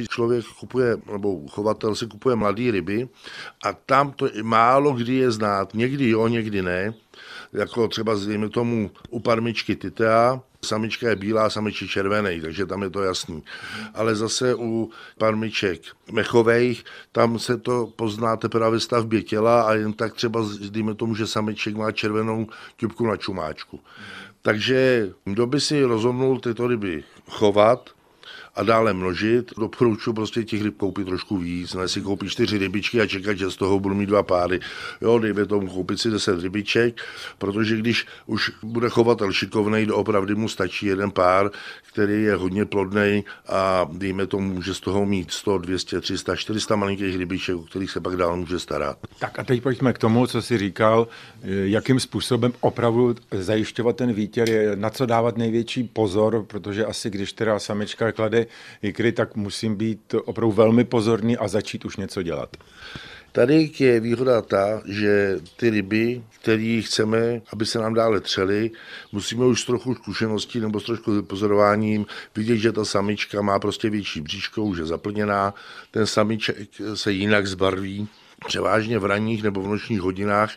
člověk 0.09 0.45
kupuje, 0.59 0.97
nebo 1.11 1.47
chovatel 1.47 1.95
si 1.95 2.07
kupuje 2.07 2.35
mladé 2.35 2.71
ryby 2.71 3.07
a 3.63 3.73
tam 3.73 4.11
to 4.11 4.27
málo 4.43 4.93
kdy 4.93 5.13
je 5.15 5.31
znát, 5.31 5.73
někdy 5.73 6.09
jo, 6.09 6.27
někdy 6.27 6.61
ne, 6.61 6.93
jako 7.53 7.87
třeba 7.87 8.15
dejme 8.27 8.49
tomu 8.49 8.91
u 9.09 9.19
parmičky 9.19 9.75
Titea, 9.75 10.41
Samička 10.65 11.10
je 11.10 11.15
bílá, 11.15 11.49
samiček 11.49 11.89
červený, 11.89 12.41
takže 12.41 12.65
tam 12.65 12.84
je 12.84 12.89
to 12.89 13.04
jasný. 13.04 13.43
Ale 13.93 14.15
zase 14.15 14.56
u 14.56 14.89
parmiček 15.17 15.82
mechových, 16.12 16.86
tam 17.12 17.39
se 17.39 17.58
to 17.58 17.93
pozná 17.95 18.38
teprve 18.38 18.69
ve 18.69 18.80
stavbě 18.80 19.21
těla 19.21 19.62
a 19.62 19.73
jen 19.73 19.93
tak 19.93 20.13
třeba, 20.13 20.41
dejme 20.69 20.95
tomu, 20.95 21.15
že 21.15 21.28
samiček 21.28 21.75
má 21.75 21.91
červenou 21.91 22.47
ťupku 22.78 23.08
na 23.08 23.17
čumáčku. 23.17 23.80
Takže 24.41 25.10
kdo 25.25 25.47
by 25.47 25.62
si 25.62 25.84
rozhodnul 25.84 26.39
tyto 26.39 26.67
ryby 26.67 27.04
chovat, 27.30 27.94
a 28.55 28.63
dále 28.63 28.93
množit. 28.93 29.51
Doporučuji 29.57 30.13
prostě 30.13 30.43
těch 30.43 30.63
ryb 30.63 30.77
koupit 30.77 31.07
trošku 31.07 31.37
víc, 31.37 31.73
ne 31.73 31.87
si 31.87 32.01
koupit 32.01 32.29
čtyři 32.29 32.57
rybičky 32.57 33.01
a 33.01 33.07
čekat, 33.07 33.37
že 33.37 33.51
z 33.51 33.55
toho 33.55 33.79
budu 33.79 33.95
mít 33.95 34.05
dva 34.05 34.23
páry. 34.23 34.59
Jo, 35.01 35.19
dejme 35.19 35.45
tomu 35.45 35.67
koupit 35.67 35.99
si 35.99 36.09
deset 36.09 36.41
rybiček, 36.41 37.01
protože 37.37 37.77
když 37.77 38.05
už 38.25 38.51
bude 38.63 38.89
chovatel 38.89 39.31
šikovnej, 39.31 39.85
doopravdy 39.85 40.35
mu 40.35 40.49
stačí 40.49 40.85
jeden 40.85 41.11
pár, 41.11 41.51
který 41.91 42.23
je 42.23 42.35
hodně 42.35 42.65
plodný 42.65 43.25
a 43.47 43.89
dejme 43.91 44.27
tomu, 44.27 44.53
může 44.53 44.73
z 44.73 44.79
toho 44.79 45.05
mít 45.05 45.31
100, 45.31 45.57
200, 45.57 46.01
300, 46.01 46.35
400 46.35 46.75
malinkých 46.75 47.17
rybiček, 47.17 47.55
o 47.55 47.63
kterých 47.63 47.91
se 47.91 47.99
pak 47.99 48.15
dál 48.15 48.37
může 48.37 48.59
starat. 48.59 48.97
Tak 49.19 49.39
a 49.39 49.43
teď 49.43 49.63
pojďme 49.63 49.93
k 49.93 49.97
tomu, 49.97 50.27
co 50.27 50.41
jsi 50.41 50.57
říkal, 50.57 51.07
jakým 51.63 51.99
způsobem 51.99 52.53
opravdu 52.59 53.15
zajišťovat 53.31 53.95
ten 53.95 54.13
výtěr, 54.13 54.49
je 54.49 54.75
na 54.75 54.89
co 54.89 55.05
dávat 55.05 55.37
největší 55.37 55.83
pozor, 55.83 56.45
protože 56.47 56.85
asi 56.85 57.09
když 57.09 57.33
teda 57.33 57.59
samička 57.59 58.11
klade 58.11 58.44
ikry, 58.81 59.12
tak 59.12 59.36
musím 59.36 59.75
být 59.75 60.15
opravdu 60.25 60.51
velmi 60.51 60.84
pozorný 60.84 61.38
a 61.38 61.47
začít 61.47 61.86
už 61.86 61.97
něco 61.97 62.23
dělat. 62.23 62.58
Tady 63.31 63.71
je 63.79 63.99
výhoda 63.99 64.41
ta, 64.41 64.81
že 64.86 65.39
ty 65.55 65.69
ryby, 65.69 66.23
které 66.41 66.81
chceme, 66.86 67.41
aby 67.53 67.65
se 67.65 67.79
nám 67.79 67.93
dále 67.93 68.21
třely, 68.21 68.71
musíme 69.12 69.45
už 69.45 69.62
s 69.62 69.65
trochu 69.65 69.95
zkušeností 69.95 70.60
nebo 70.60 70.79
s 70.79 70.84
trošku 70.84 71.23
pozorováním 71.23 72.05
vidět, 72.36 72.58
že 72.58 72.71
ta 72.71 72.86
samička 72.86 73.41
má 73.41 73.60
prostě 73.60 73.89
větší 73.89 74.21
bříško, 74.21 74.63
už 74.63 74.77
je 74.77 74.86
zaplněná, 74.86 75.53
ten 75.91 76.05
samiček 76.05 76.58
se 76.93 77.12
jinak 77.12 77.47
zbarví, 77.47 78.08
převážně 78.45 78.99
v 78.99 79.05
ranních 79.05 79.43
nebo 79.43 79.62
v 79.62 79.67
nočních 79.67 80.01
hodinách 80.01 80.51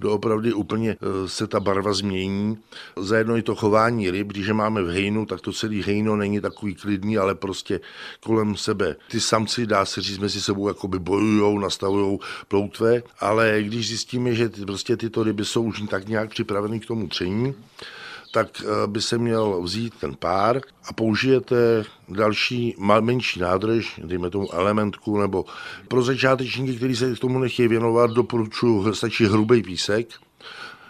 doopravdy 0.00 0.52
úplně 0.52 0.90
e, 0.90 1.28
se 1.28 1.46
ta 1.46 1.60
barva 1.60 1.92
změní. 1.92 2.58
Zajedno 2.96 3.36
i 3.36 3.42
to 3.42 3.54
chování 3.54 4.10
ryb, 4.10 4.26
když 4.26 4.46
je 4.46 4.54
máme 4.54 4.82
v 4.82 4.88
hejnu, 4.88 5.26
tak 5.26 5.40
to 5.40 5.52
celý 5.52 5.82
hejno 5.82 6.16
není 6.16 6.40
takový 6.40 6.74
klidný, 6.74 7.18
ale 7.18 7.34
prostě 7.34 7.80
kolem 8.20 8.56
sebe. 8.56 8.96
Ty 9.10 9.20
samci, 9.20 9.66
dá 9.66 9.84
se 9.84 10.00
říct, 10.00 10.18
mezi 10.18 10.40
sebou 10.40 10.68
jakoby 10.68 10.98
bojujou, 10.98 11.58
nastavují 11.58 12.18
ploutve, 12.48 13.02
ale 13.20 13.62
když 13.62 13.88
zjistíme, 13.88 14.34
že 14.34 14.48
ty, 14.48 14.64
prostě 14.66 14.96
tyto 14.96 15.22
ryby 15.22 15.44
jsou 15.44 15.62
už 15.62 15.82
tak 15.90 16.08
nějak 16.08 16.30
připraveny 16.30 16.80
k 16.80 16.86
tomu 16.86 17.08
tření, 17.08 17.54
tak 18.34 18.48
eh, 18.60 18.86
by 18.86 19.02
se 19.02 19.18
měl 19.18 19.62
vzít 19.62 19.94
ten 20.00 20.14
pár 20.14 20.60
a 20.88 20.92
použijete 20.92 21.84
další 22.08 22.74
menší 23.00 23.40
nádrž, 23.40 24.00
dejme 24.04 24.30
tomu 24.30 24.54
elementku, 24.54 25.20
nebo 25.20 25.44
pro 25.88 26.02
začátečníky, 26.02 26.76
kteří 26.76 26.96
se 26.96 27.14
k 27.14 27.18
tomu 27.18 27.38
nechtějí 27.38 27.68
věnovat, 27.68 28.10
doporučuji, 28.10 28.94
stačí 28.94 29.26
hrubý 29.26 29.62
písek, 29.62 30.08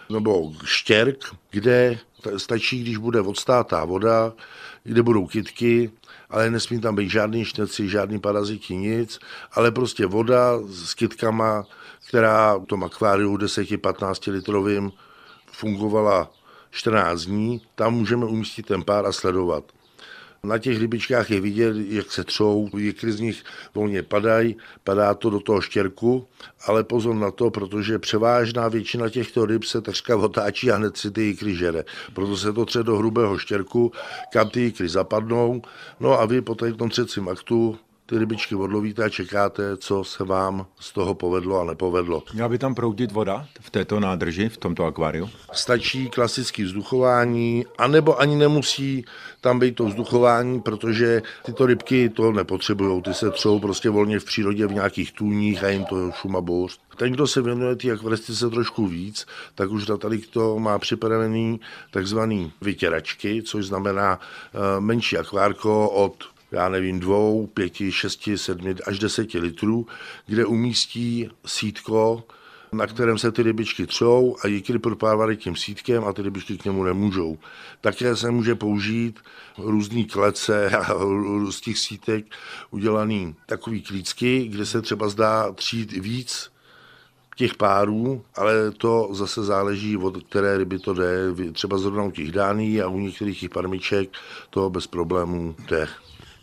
nebo 0.09 0.53
štěrk, 0.63 1.17
kde 1.51 1.99
stačí, 2.37 2.81
když 2.81 2.97
bude 2.97 3.21
odstátá 3.21 3.85
voda, 3.85 4.33
kde 4.83 5.03
budou 5.03 5.27
kytky, 5.27 5.91
ale 6.29 6.49
nesmí 6.49 6.81
tam 6.81 6.95
být 6.95 7.09
žádný 7.09 7.45
šteci, 7.45 7.89
žádný 7.89 8.19
paraziti, 8.19 8.75
nic, 8.75 9.19
ale 9.51 9.71
prostě 9.71 10.05
voda 10.05 10.59
s 10.67 10.93
kytkama, 10.93 11.65
která 12.07 12.57
v 12.57 12.65
tom 12.65 12.83
akváriu 12.83 13.37
10-15 13.37 14.31
litrovým 14.31 14.91
fungovala 15.51 16.31
14 16.75 17.25
dní, 17.25 17.61
tam 17.75 17.93
můžeme 17.93 18.25
umístit 18.25 18.65
ten 18.65 18.83
pár 18.83 19.05
a 19.05 19.11
sledovat. 19.11 19.63
Na 20.43 20.57
těch 20.57 20.79
rybičkách 20.79 21.31
je 21.31 21.41
vidět, 21.41 21.75
jak 21.89 22.11
se 22.11 22.23
třou, 22.23 22.69
jikry 22.77 23.11
z 23.11 23.19
nich 23.19 23.43
volně 23.75 24.03
padají, 24.03 24.55
padá 24.83 25.13
to 25.13 25.29
do 25.29 25.39
toho 25.39 25.61
štěrku, 25.61 26.27
ale 26.67 26.83
pozor 26.83 27.15
na 27.15 27.31
to, 27.31 27.51
protože 27.51 27.99
převážná 27.99 28.67
většina 28.67 29.09
těchto 29.09 29.45
ryb 29.45 29.63
se 29.63 29.81
takřka 29.81 30.17
otáčí 30.17 30.71
a 30.71 30.75
hned 30.75 30.97
si 30.97 31.11
ty 31.11 31.21
jikry 31.21 31.55
žere. 31.55 31.83
Proto 32.13 32.37
se 32.37 32.53
to 32.53 32.65
tře 32.65 32.83
do 32.83 32.97
hrubého 32.97 33.37
štěrku, 33.37 33.91
kam 34.33 34.49
ty 34.49 34.61
jikry 34.61 34.89
zapadnou. 34.89 35.61
No 35.99 36.19
a 36.19 36.25
vy 36.25 36.41
po 36.41 36.55
tom 36.55 36.89
třecím 36.89 37.29
aktu 37.29 37.77
ty 38.05 38.17
rybičky 38.17 38.55
odlovíte 38.55 39.03
a 39.03 39.09
čekáte, 39.09 39.77
co 39.77 40.03
se 40.03 40.23
vám 40.23 40.65
z 40.79 40.93
toho 40.93 41.15
povedlo 41.15 41.59
a 41.59 41.63
nepovedlo. 41.63 42.23
Měla 42.33 42.49
by 42.49 42.57
tam 42.57 42.75
proudit 42.75 43.11
voda 43.11 43.47
v 43.61 43.69
této 43.69 43.99
nádrži, 43.99 44.49
v 44.49 44.57
tomto 44.57 44.85
akváriu? 44.85 45.29
Stačí 45.53 46.09
klasický 46.09 46.63
vzduchování, 46.63 47.65
anebo 47.77 48.19
ani 48.19 48.35
nemusí 48.35 49.05
tam 49.41 49.59
být 49.59 49.75
to 49.75 49.85
vzduchování, 49.85 50.61
protože 50.61 51.21
tyto 51.45 51.65
rybky 51.65 52.09
to 52.09 52.31
nepotřebují, 52.31 53.01
ty 53.01 53.13
se 53.13 53.31
třou 53.31 53.59
prostě 53.59 53.89
volně 53.89 54.19
v 54.19 54.25
přírodě 54.25 54.67
v 54.67 54.73
nějakých 54.73 55.11
tůních 55.11 55.63
a 55.63 55.69
jim 55.69 55.85
to 55.85 56.11
šuma 56.11 56.41
bouř. 56.41 56.79
Ten, 56.97 57.11
kdo 57.11 57.27
se 57.27 57.41
věnuje 57.41 57.75
té 57.75 57.91
akvaristice 57.91 58.49
trošku 58.49 58.87
víc, 58.87 59.25
tak 59.55 59.71
už 59.71 59.85
tady 59.99 60.17
to 60.17 60.59
má 60.59 60.79
připravený 60.79 61.59
takzvaný 61.91 62.51
vytěračky, 62.61 63.43
což 63.43 63.65
znamená 63.65 64.19
uh, 64.19 64.83
menší 64.83 65.17
akvárko 65.17 65.89
od 65.89 66.34
já 66.55 66.69
nevím, 66.69 66.99
dvou, 66.99 67.47
pěti, 67.47 67.91
šesti, 67.91 68.37
sedmi 68.37 68.75
až 68.87 68.99
deseti 68.99 69.39
litrů, 69.39 69.87
kde 70.27 70.45
umístí 70.45 71.29
sítko, 71.45 72.23
na 72.71 72.87
kterém 72.87 73.17
se 73.17 73.31
ty 73.31 73.43
rybičky 73.43 73.87
třou 73.87 74.35
a 74.43 74.47
jikry 74.47 74.79
propávaly 74.79 75.37
tím 75.37 75.55
sítkem 75.55 76.03
a 76.03 76.13
ty 76.13 76.21
rybičky 76.21 76.57
k 76.57 76.65
němu 76.65 76.83
nemůžou. 76.83 77.37
Také 77.81 78.15
se 78.15 78.31
může 78.31 78.55
použít 78.55 79.19
různý 79.57 80.05
klece 80.05 80.69
a 80.69 80.95
z 81.49 81.61
těch 81.61 81.77
sítek 81.77 82.25
udělaný 82.71 83.35
takový 83.45 83.81
klícky, 83.81 84.47
kde 84.47 84.65
se 84.65 84.81
třeba 84.81 85.09
zdá 85.09 85.51
třít 85.51 85.91
víc 85.91 86.49
těch 87.35 87.55
párů, 87.55 88.25
ale 88.35 88.71
to 88.71 89.09
zase 89.11 89.43
záleží 89.43 89.97
od 89.97 90.23
které 90.23 90.57
ryby 90.57 90.79
to 90.79 90.93
jde. 90.93 91.33
Třeba 91.53 91.77
zrovna 91.77 92.03
u 92.03 92.11
těch 92.11 92.31
dání 92.31 92.81
a 92.81 92.87
u 92.87 92.99
některých 92.99 93.39
těch 93.39 93.49
parmiček 93.49 94.09
to 94.49 94.69
bez 94.69 94.87
problémů 94.87 95.55
jde. 95.67 95.87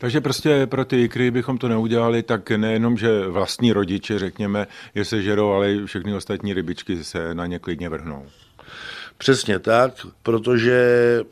Takže 0.02 0.20
prostě 0.20 0.66
pro 0.66 0.84
ty 0.84 1.02
ikry 1.02 1.30
bychom 1.30 1.58
to 1.58 1.68
neudělali, 1.68 2.22
tak 2.22 2.50
nejenom, 2.50 2.96
že 2.96 3.26
vlastní 3.26 3.72
rodiče, 3.72 4.18
řekněme, 4.18 4.66
je 4.94 5.04
sežerou, 5.04 5.52
ale 5.52 5.86
všechny 5.86 6.14
ostatní 6.14 6.54
rybičky 6.54 7.04
se 7.04 7.34
na 7.34 7.46
ně 7.46 7.58
klidně 7.58 7.88
vrhnou. 7.88 8.26
Přesně 9.18 9.58
tak, 9.58 10.06
protože 10.22 10.80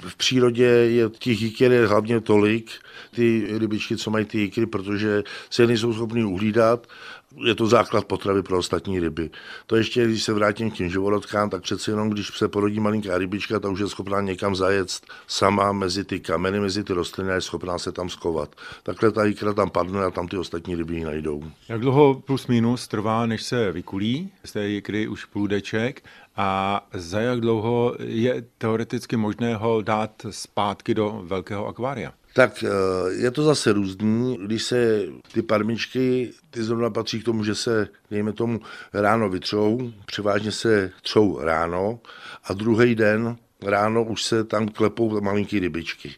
v 0.03 0.17
přírodě 0.17 0.65
je 0.65 1.09
těch 1.19 1.43
jiker 1.43 1.73
je 1.73 1.87
hlavně 1.87 2.21
tolik, 2.21 2.71
ty 3.15 3.47
rybičky, 3.59 3.97
co 3.97 4.11
mají 4.11 4.25
ty 4.25 4.39
jikry, 4.39 4.67
protože 4.67 5.23
se 5.51 5.67
nejsou 5.67 5.95
schopni 5.95 6.25
uhlídat 6.25 6.87
je 7.37 7.55
to 7.55 7.67
základ 7.67 8.05
potravy 8.05 8.43
pro 8.43 8.59
ostatní 8.59 9.01
ryby. 9.01 9.31
To 9.67 9.77
ještě, 9.77 10.05
když 10.05 10.23
se 10.23 10.33
vrátím 10.33 10.71
k 10.71 10.75
těm 10.75 10.91
živorodkám, 10.91 11.51
tak 11.51 11.63
přece 11.63 11.91
jenom, 11.91 12.11
když 12.11 12.39
se 12.39 12.49
porodí 12.49 12.81
malinká 12.81 13.19
rybička, 13.19 13.61
tak 13.61 13.71
už 13.71 13.81
je 13.81 13.89
schopná 13.89 14.21
někam 14.21 14.57
zajet 14.57 14.89
sama 15.27 15.73
mezi 15.73 16.05
ty 16.05 16.21
kameny, 16.21 16.61
mezi 16.61 16.85
ty 16.85 16.93
rostliny 16.93 17.31
a 17.31 17.35
je 17.35 17.41
schopná 17.41 17.79
se 17.79 17.93
tam 17.93 18.09
skovat. 18.09 18.55
Takhle 18.83 19.13
ta 19.13 19.25
jikra 19.25 19.53
tam 19.53 19.71
padne 19.71 20.05
a 20.05 20.11
tam 20.11 20.29
ty 20.29 20.37
ostatní 20.37 20.75
ryby 20.75 20.95
ji 20.95 21.05
najdou. 21.05 21.43
Jak 21.69 21.81
dlouho 21.81 22.15
plus 22.15 22.47
minus 22.47 22.89
trvá, 22.89 23.27
než 23.27 23.43
se 23.43 23.73
vykulí 23.73 24.33
z 24.45 24.53
té 24.53 24.69
jikry 24.69 25.09
už 25.09 25.25
průdeček 25.25 26.05
a 26.37 26.81
za 26.95 27.21
jak 27.21 27.41
dlouho 27.41 27.97
je 27.99 28.45
teoreticky 28.59 29.17
možné 29.17 29.57
ho 29.57 29.83
dát 29.83 30.27
zpátky 30.31 30.95
do 30.95 31.23
velkého 31.25 31.67
akvária? 31.67 32.13
Tak 32.33 32.65
eh, 32.65 32.69
je 33.13 33.31
to 33.31 33.43
zase 33.43 33.73
různý. 33.73 34.39
Když 34.45 34.63
se 34.63 35.03
ty 35.33 35.43
parmičky, 35.43 36.33
ty 36.51 36.63
zrovna 36.63 36.91
patří 36.91 37.21
k 37.21 37.25
tomu, 37.25 37.45
že 37.45 37.55
se, 37.55 37.89
dejme 38.11 38.33
tomu, 38.33 38.61
ráno 38.93 39.29
vytřou, 39.29 39.93
převážně 40.07 40.53
se 40.53 40.91
třou 41.03 41.41
ráno 41.41 42.01
a 42.45 42.53
druhý 42.53 42.95
den 42.95 43.37
ráno 43.63 44.05
už 44.05 44.23
se 44.23 44.45
tam 44.45 44.69
klepou 44.69 45.21
malinký 45.21 45.59
rybičky. 45.59 46.15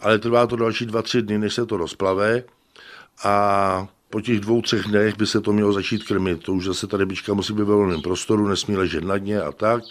Ale 0.00 0.18
trvá 0.18 0.46
to 0.46 0.56
další 0.56 0.86
dva, 0.86 1.02
tři 1.02 1.22
dny, 1.22 1.38
než 1.38 1.54
se 1.54 1.66
to 1.66 1.76
rozplave 1.76 2.42
a 3.24 3.88
po 4.10 4.20
těch 4.20 4.40
dvou, 4.40 4.62
třech 4.62 4.82
dnech 4.82 5.16
by 5.16 5.26
se 5.26 5.40
to 5.40 5.52
mělo 5.52 5.72
začít 5.72 6.04
krmit. 6.04 6.42
To 6.42 6.52
už 6.52 6.64
zase 6.64 6.86
ta 6.86 6.96
rybička 6.96 7.34
musí 7.34 7.52
být 7.52 7.58
ve 7.62 7.74
volném 7.74 8.02
prostoru, 8.02 8.48
nesmí 8.48 8.76
ležet 8.76 9.04
na 9.04 9.18
dně 9.18 9.40
a 9.40 9.52
tak. 9.52 9.82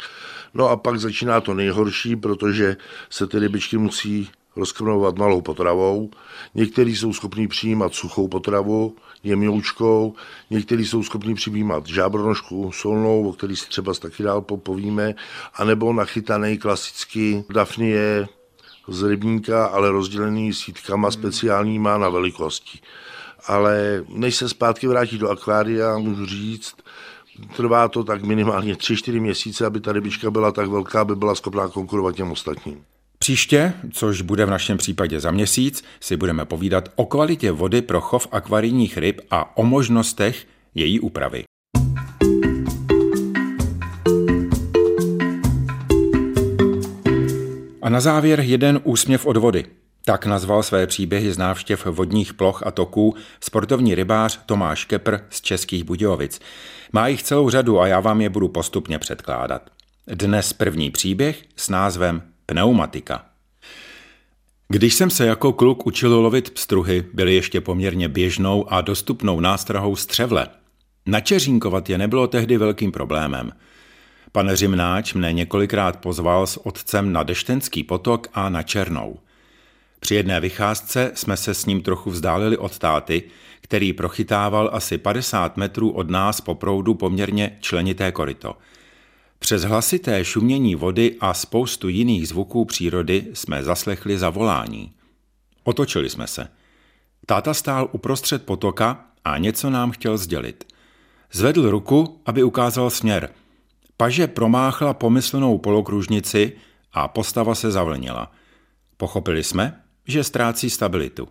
No 0.54 0.70
a 0.70 0.78
pak 0.78 1.00
začíná 1.00 1.42
to 1.42 1.54
nejhorší, 1.54 2.16
protože 2.16 2.78
se 3.10 3.28
ty 3.28 3.40
rybičky 3.40 3.78
musí 3.78 4.30
rozkrmovat 4.56 5.18
malou 5.18 5.42
potravou. 5.42 6.10
Někteří 6.56 6.96
jsou 6.96 7.14
schopní 7.14 7.48
přijímat 7.48 7.94
suchou 7.94 8.28
potravu, 8.28 8.96
jemňoučkou, 9.24 10.14
někteří 10.50 10.86
jsou 10.86 11.04
schopní 11.04 11.36
přijímat 11.36 11.88
žábronožku 11.88 12.72
solnou, 12.72 13.30
o 13.30 13.34
který 13.34 13.56
si 13.56 13.70
třeba 13.70 13.94
taky 13.94 14.24
dál 14.24 14.42
povíme, 14.42 15.16
anebo 15.56 15.94
nachytaný 15.94 16.58
klasicky 16.58 17.46
dafnie 17.54 18.28
z 18.88 19.04
rybníka, 19.04 19.66
ale 19.66 19.92
rozdělený 19.92 20.54
sítkama 20.54 21.12
speciálníma 21.12 21.98
na 21.98 22.10
velikosti. 22.10 22.80
Ale 23.48 24.04
než 24.10 24.36
se 24.36 24.50
zpátky 24.50 24.88
vrátí 24.88 25.18
do 25.18 25.30
akvária, 25.30 25.98
můžu 25.98 26.26
říct, 26.26 26.76
trvá 27.56 27.88
to 27.88 28.04
tak 28.04 28.24
minimálně 28.24 28.74
3-4 28.74 29.22
měsíce, 29.22 29.66
aby 29.66 29.80
ta 29.80 29.92
rybička 29.92 30.32
byla 30.32 30.52
tak 30.52 30.70
velká, 30.70 31.02
aby 31.02 31.16
byla 31.16 31.36
schopná 31.36 31.68
konkurovat 31.68 32.16
těm 32.16 32.32
ostatním. 32.32 32.84
Příště, 33.26 33.74
což 33.92 34.22
bude 34.22 34.46
v 34.46 34.50
našem 34.50 34.78
případě 34.78 35.20
za 35.20 35.32
měsíc, 35.32 35.84
si 36.00 36.18
budeme 36.18 36.46
povídat 36.46 36.90
o 36.96 37.06
kvalitě 37.06 37.52
vody 37.52 37.82
pro 37.82 38.02
chov 38.02 38.28
akvarijních 38.32 38.98
ryb 38.98 39.22
a 39.32 39.58
o 39.58 39.64
možnostech 39.64 40.48
její 40.76 41.00
úpravy. 41.00 41.44
A 47.82 47.90
na 47.90 48.00
závěr 48.00 48.40
jeden 48.40 48.80
úsměv 48.84 49.26
od 49.26 49.38
vody. 49.38 49.66
Tak 50.04 50.26
nazval 50.26 50.64
své 50.64 50.88
příběhy 50.88 51.34
z 51.34 51.38
návštěv 51.38 51.86
vodních 51.86 52.34
ploch 52.34 52.64
a 52.68 52.72
toků 52.72 53.16
sportovní 53.42 53.96
rybář 53.96 54.40
Tomáš 54.46 54.86
Kepr 54.86 55.20
z 55.30 55.42
Českých 55.42 55.84
Budějovic. 55.84 56.40
Má 56.92 57.08
jich 57.08 57.24
celou 57.24 57.50
řadu 57.50 57.80
a 57.80 57.88
já 57.88 58.00
vám 58.00 58.22
je 58.22 58.30
budu 58.30 58.48
postupně 58.48 59.00
předkládat. 59.00 59.70
Dnes 60.08 60.54
první 60.54 60.92
příběh 60.92 61.44
s 61.56 61.70
názvem 61.70 62.35
Pneumatika. 62.46 63.26
Když 64.68 64.94
jsem 64.94 65.10
se 65.10 65.26
jako 65.26 65.54
kluk 65.54 65.88
učil 65.88 66.20
lovit 66.20 66.50
pstruhy, 66.50 67.06
byly 67.14 67.36
ještě 67.36 67.62
poměrně 67.62 68.10
běžnou 68.10 68.74
a 68.74 68.82
dostupnou 68.82 69.40
nástrahou 69.40 69.96
střevle. 69.96 70.48
Načeřínkovat 71.06 71.90
je 71.90 71.98
nebylo 71.98 72.28
tehdy 72.28 72.58
velkým 72.58 72.92
problémem. 72.92 73.52
Pan 74.32 74.50
Řimnáč 74.54 75.14
mne 75.14 75.34
několikrát 75.34 76.00
pozval 76.00 76.48
s 76.48 76.66
otcem 76.66 77.14
na 77.14 77.24
Deštenský 77.24 77.84
potok 77.84 78.28
a 78.34 78.50
na 78.50 78.64
Černou. 78.64 79.20
Při 80.00 80.16
jedné 80.16 80.40
vycházce 80.40 81.12
jsme 81.16 81.38
se 81.38 81.54
s 81.54 81.66
ním 81.66 81.82
trochu 81.82 82.10
vzdálili 82.10 82.58
od 82.58 82.80
táty, 82.80 83.24
který 83.62 83.94
prochytával 83.94 84.70
asi 84.74 84.98
50 84.98 85.58
metrů 85.58 85.92
od 85.92 86.10
nás 86.10 86.42
po 86.42 86.56
proudu 86.56 86.94
poměrně 86.94 87.58
členité 87.62 88.12
koryto– 88.12 88.58
přes 89.40 89.64
hlasité 89.64 90.26
šumění 90.26 90.76
vody 90.76 91.16
a 91.20 91.34
spoustu 91.34 91.90
jiných 91.90 92.28
zvuků 92.28 92.66
přírody 92.66 93.28
jsme 93.34 93.64
zaslechli 93.64 94.18
zavolání. 94.18 94.92
Otočili 95.64 96.10
jsme 96.10 96.28
se. 96.28 96.48
Táta 97.26 97.54
stál 97.54 97.90
uprostřed 97.92 98.46
potoka 98.46 99.06
a 99.26 99.38
něco 99.38 99.70
nám 99.70 99.92
chtěl 99.92 100.18
sdělit. 100.18 100.74
Zvedl 101.32 101.70
ruku, 101.70 102.22
aby 102.26 102.44
ukázal 102.44 102.90
směr. 102.90 103.30
Paže 103.98 104.28
promáchla 104.28 104.94
pomyslnou 104.94 105.58
polokružnici 105.58 106.54
a 106.94 107.08
postava 107.08 107.56
se 107.56 107.72
zavlnila. 107.72 108.32
Pochopili 108.98 109.44
jsme, 109.44 109.82
že 110.08 110.24
ztrácí 110.24 110.70
stabilitu. 110.70 111.28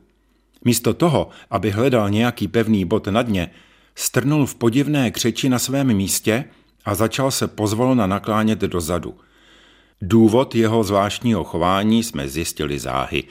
Místo 0.64 0.94
toho, 0.94 1.28
aby 1.50 1.70
hledal 1.70 2.10
nějaký 2.10 2.48
pevný 2.48 2.84
bod 2.84 3.06
na 3.06 3.22
dně, 3.22 3.50
strnul 3.94 4.46
v 4.46 4.54
podivné 4.54 5.10
křeči 5.10 5.48
na 5.48 5.58
svém 5.58 5.94
místě 5.94 6.44
a 6.84 6.94
začal 6.94 7.30
se 7.30 7.48
pozvolna 7.48 8.06
naklánět 8.06 8.58
dozadu. 8.58 9.14
Důvod 10.02 10.54
jeho 10.54 10.84
zvláštního 10.84 11.44
chování 11.44 12.02
jsme 12.02 12.28
zjistili 12.28 12.78
záhy. 12.78 13.24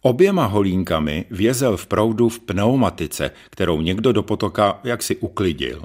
Oběma 0.00 0.46
holínkami 0.46 1.24
vězel 1.30 1.76
v 1.76 1.86
proudu 1.86 2.28
v 2.28 2.40
pneumatice, 2.40 3.30
kterou 3.50 3.80
někdo 3.80 4.12
do 4.12 4.22
potoka 4.22 4.80
jaksi 4.84 5.16
uklidil. 5.16 5.82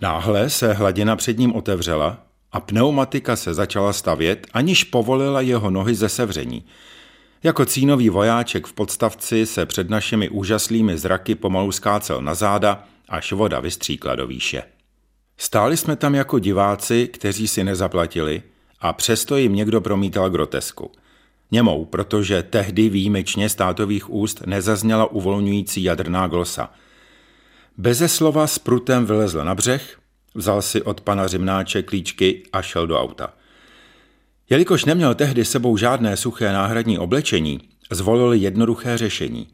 Náhle 0.00 0.50
se 0.50 0.72
hladina 0.72 1.16
před 1.16 1.38
ním 1.38 1.54
otevřela 1.54 2.18
a 2.52 2.60
pneumatika 2.60 3.36
se 3.36 3.54
začala 3.54 3.92
stavět, 3.92 4.46
aniž 4.52 4.84
povolila 4.84 5.40
jeho 5.40 5.70
nohy 5.70 5.94
ze 5.94 6.08
sevření. 6.08 6.64
Jako 7.42 7.64
cínový 7.64 8.08
vojáček 8.08 8.66
v 8.66 8.72
podstavci 8.72 9.46
se 9.46 9.66
před 9.66 9.90
našimi 9.90 10.28
úžaslými 10.28 10.98
zraky 10.98 11.34
pomalu 11.34 11.72
skácel 11.72 12.22
na 12.22 12.34
záda, 12.34 12.84
až 13.08 13.32
voda 13.32 13.60
vystříkla 13.60 14.14
do 14.14 14.26
výše. 14.26 14.62
Stáli 15.42 15.76
jsme 15.76 15.96
tam 15.96 16.14
jako 16.14 16.38
diváci, 16.38 17.08
kteří 17.08 17.48
si 17.48 17.64
nezaplatili 17.64 18.42
a 18.80 18.92
přesto 18.92 19.36
jim 19.36 19.54
někdo 19.54 19.80
promítal 19.80 20.30
grotesku. 20.30 20.90
Němou, 21.50 21.84
protože 21.84 22.42
tehdy 22.42 22.88
výjimečně 22.88 23.48
státových 23.48 24.10
úst 24.10 24.42
nezazněla 24.46 25.06
uvolňující 25.06 25.82
jadrná 25.82 26.26
glosa. 26.26 26.70
Beze 27.76 28.08
slova 28.08 28.46
s 28.46 28.58
prutem 28.58 29.06
vylezl 29.06 29.44
na 29.44 29.54
břeh, 29.54 29.98
vzal 30.34 30.62
si 30.62 30.82
od 30.82 31.00
pana 31.00 31.26
Řimnáče 31.26 31.82
klíčky 31.82 32.42
a 32.52 32.62
šel 32.62 32.86
do 32.86 33.00
auta. 33.00 33.32
Jelikož 34.50 34.84
neměl 34.84 35.14
tehdy 35.14 35.44
sebou 35.44 35.76
žádné 35.76 36.16
suché 36.16 36.52
náhradní 36.52 36.98
oblečení, 36.98 37.60
zvolil 37.90 38.32
jednoduché 38.32 38.98
řešení. 38.98 39.48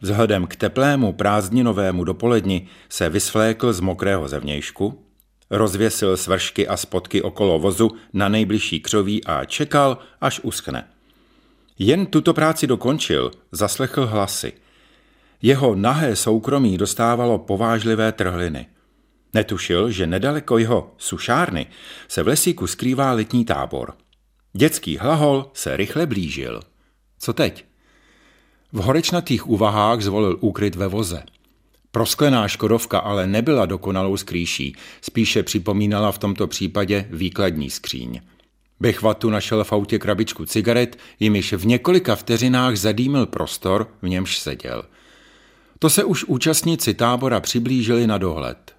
Vzhledem 0.00 0.46
k 0.46 0.56
teplému 0.56 1.12
prázdninovému 1.12 2.04
dopoledni 2.04 2.68
se 2.88 3.08
vysvlékl 3.08 3.72
z 3.72 3.80
mokrého 3.80 4.28
zevnějšku, 4.28 5.06
rozvěsil 5.50 6.16
svršky 6.16 6.68
a 6.68 6.76
spotky 6.76 7.22
okolo 7.22 7.58
vozu 7.58 7.90
na 8.12 8.28
nejbližší 8.28 8.80
křoví 8.80 9.24
a 9.24 9.44
čekal, 9.44 9.98
až 10.20 10.40
uschne. 10.40 10.88
Jen 11.78 12.06
tuto 12.06 12.34
práci 12.34 12.66
dokončil, 12.66 13.30
zaslechl 13.52 14.06
hlasy. 14.06 14.52
Jeho 15.42 15.74
nahé 15.74 16.16
soukromí 16.16 16.78
dostávalo 16.78 17.38
povážlivé 17.38 18.12
trhliny. 18.12 18.66
Netušil, 19.34 19.90
že 19.90 20.06
nedaleko 20.06 20.58
jeho 20.58 20.94
sušárny 20.98 21.66
se 22.08 22.22
v 22.22 22.26
lesíku 22.26 22.66
skrývá 22.66 23.12
letní 23.12 23.44
tábor. 23.44 23.94
Dětský 24.52 24.98
hlahol 24.98 25.50
se 25.54 25.76
rychle 25.76 26.06
blížil. 26.06 26.60
Co 27.18 27.32
teď? 27.32 27.64
V 28.72 28.78
horečnatých 28.78 29.48
úvahách 29.48 30.00
zvolil 30.00 30.36
úkryt 30.40 30.76
ve 30.76 30.88
voze. 30.88 31.22
Prosklená 31.92 32.48
Škodovka 32.48 32.98
ale 32.98 33.26
nebyla 33.26 33.66
dokonalou 33.66 34.16
skrýší, 34.16 34.76
spíše 35.00 35.42
připomínala 35.42 36.12
v 36.12 36.18
tomto 36.18 36.46
případě 36.46 37.08
výkladní 37.10 37.70
skříň. 37.70 38.20
Bechvatu 38.80 39.30
našel 39.30 39.64
v 39.64 39.72
autě 39.72 39.98
krabičku 39.98 40.46
cigaret, 40.46 40.98
jimiž 41.20 41.52
v 41.52 41.66
několika 41.66 42.16
vteřinách 42.16 42.76
zadýmil 42.76 43.26
prostor, 43.26 43.88
v 44.02 44.08
němž 44.08 44.38
seděl. 44.38 44.82
To 45.78 45.90
se 45.90 46.04
už 46.04 46.24
účastníci 46.24 46.94
tábora 46.94 47.40
přiblížili 47.40 48.06
na 48.06 48.18
dohled. 48.18 48.74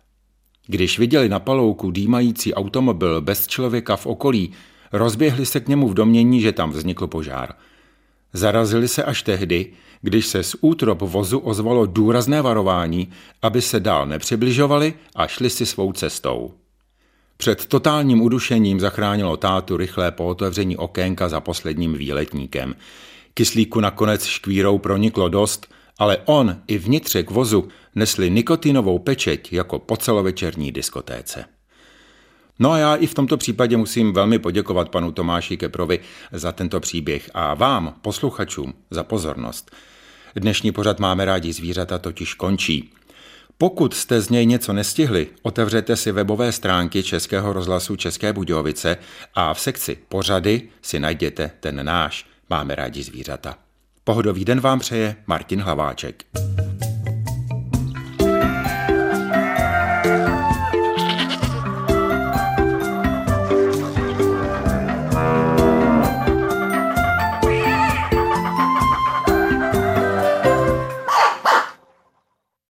Když 0.68 1.00
viděli 1.00 1.30
na 1.30 1.40
palouku 1.40 1.92
dýmající 1.92 2.54
automobil 2.54 3.22
bez 3.22 3.48
člověka 3.48 3.96
v 3.96 4.06
okolí, 4.06 4.52
rozběhli 4.92 5.46
se 5.46 5.60
k 5.60 5.68
němu 5.68 5.90
v 5.90 5.94
domění, 5.94 6.42
že 6.42 6.52
tam 6.52 6.72
vznikl 6.72 7.08
požár– 7.08 7.54
Zarazili 8.34 8.88
se 8.88 9.04
až 9.04 9.24
tehdy, 9.24 9.74
když 10.02 10.28
se 10.28 10.44
z 10.44 10.56
útrop 10.62 11.02
vozu 11.02 11.40
ozvalo 11.40 11.86
důrazné 11.86 12.42
varování, 12.42 13.10
aby 13.42 13.62
se 13.62 13.80
dál 13.80 14.06
nepřibližovali 14.06 14.94
a 15.16 15.28
šli 15.28 15.50
si 15.50 15.66
svou 15.66 15.94
cestou. 15.94 16.52
Před 17.38 17.66
totálním 17.66 18.22
udušením 18.22 18.80
zachránilo 18.80 19.38
tátu 19.38 19.78
rychlé 19.78 20.12
po 20.12 20.26
otevření 20.26 20.78
okénka 20.78 21.30
za 21.30 21.40
posledním 21.40 21.94
výletníkem. 21.94 22.76
Kyslíku 23.34 23.80
nakonec 23.80 24.26
škvírou 24.26 24.78
proniklo 24.78 25.30
dost, 25.30 25.68
ale 26.00 26.18
on 26.26 26.58
i 26.68 26.78
vnitřek 26.78 27.32
vozu 27.32 27.68
nesli 27.96 28.30
nikotinovou 28.30 29.00
pečeť 29.00 29.54
jako 29.54 29.80
po 29.80 29.98
celovečerní 29.98 30.72
diskotéce. 30.72 31.46
No 32.60 32.72
a 32.72 32.78
já 32.78 32.96
i 32.96 33.08
v 33.08 33.14
tomto 33.14 33.38
případě 33.38 33.78
musím 33.78 34.14
velmi 34.14 34.40
poděkovat 34.40 34.90
panu 34.90 35.12
Tomáši 35.12 35.58
Keprovi 35.58 36.00
za 36.32 36.52
tento 36.52 36.80
příběh 36.80 37.30
a 37.34 37.54
vám, 37.54 37.96
posluchačům, 38.02 38.74
za 38.90 39.04
pozornost. 39.04 39.72
Dnešní 40.36 40.72
pořad 40.72 41.00
Máme 41.00 41.26
rádi 41.26 41.54
zvířata 41.54 41.98
totiž 41.98 42.34
končí. 42.34 42.94
Pokud 43.58 43.94
jste 43.94 44.22
z 44.22 44.30
něj 44.30 44.46
něco 44.46 44.74
nestihli, 44.74 45.28
otevřete 45.42 45.96
si 45.96 46.12
webové 46.12 46.52
stránky 46.52 47.04
Českého 47.04 47.54
rozhlasu 47.54 47.96
České 47.96 48.34
Budějovice 48.34 48.98
a 49.36 49.54
v 49.54 49.60
sekci 49.60 49.98
pořady 50.10 50.62
si 50.82 51.00
najděte 51.00 51.52
ten 51.60 51.86
náš 51.86 52.26
Máme 52.50 52.76
rádi 52.76 53.04
zvířata. 53.04 53.58
Pohodový 54.04 54.46
den 54.46 54.60
vám 54.60 54.80
přeje 54.80 55.16
Martin 55.28 55.62
Hlaváček. 55.62 56.26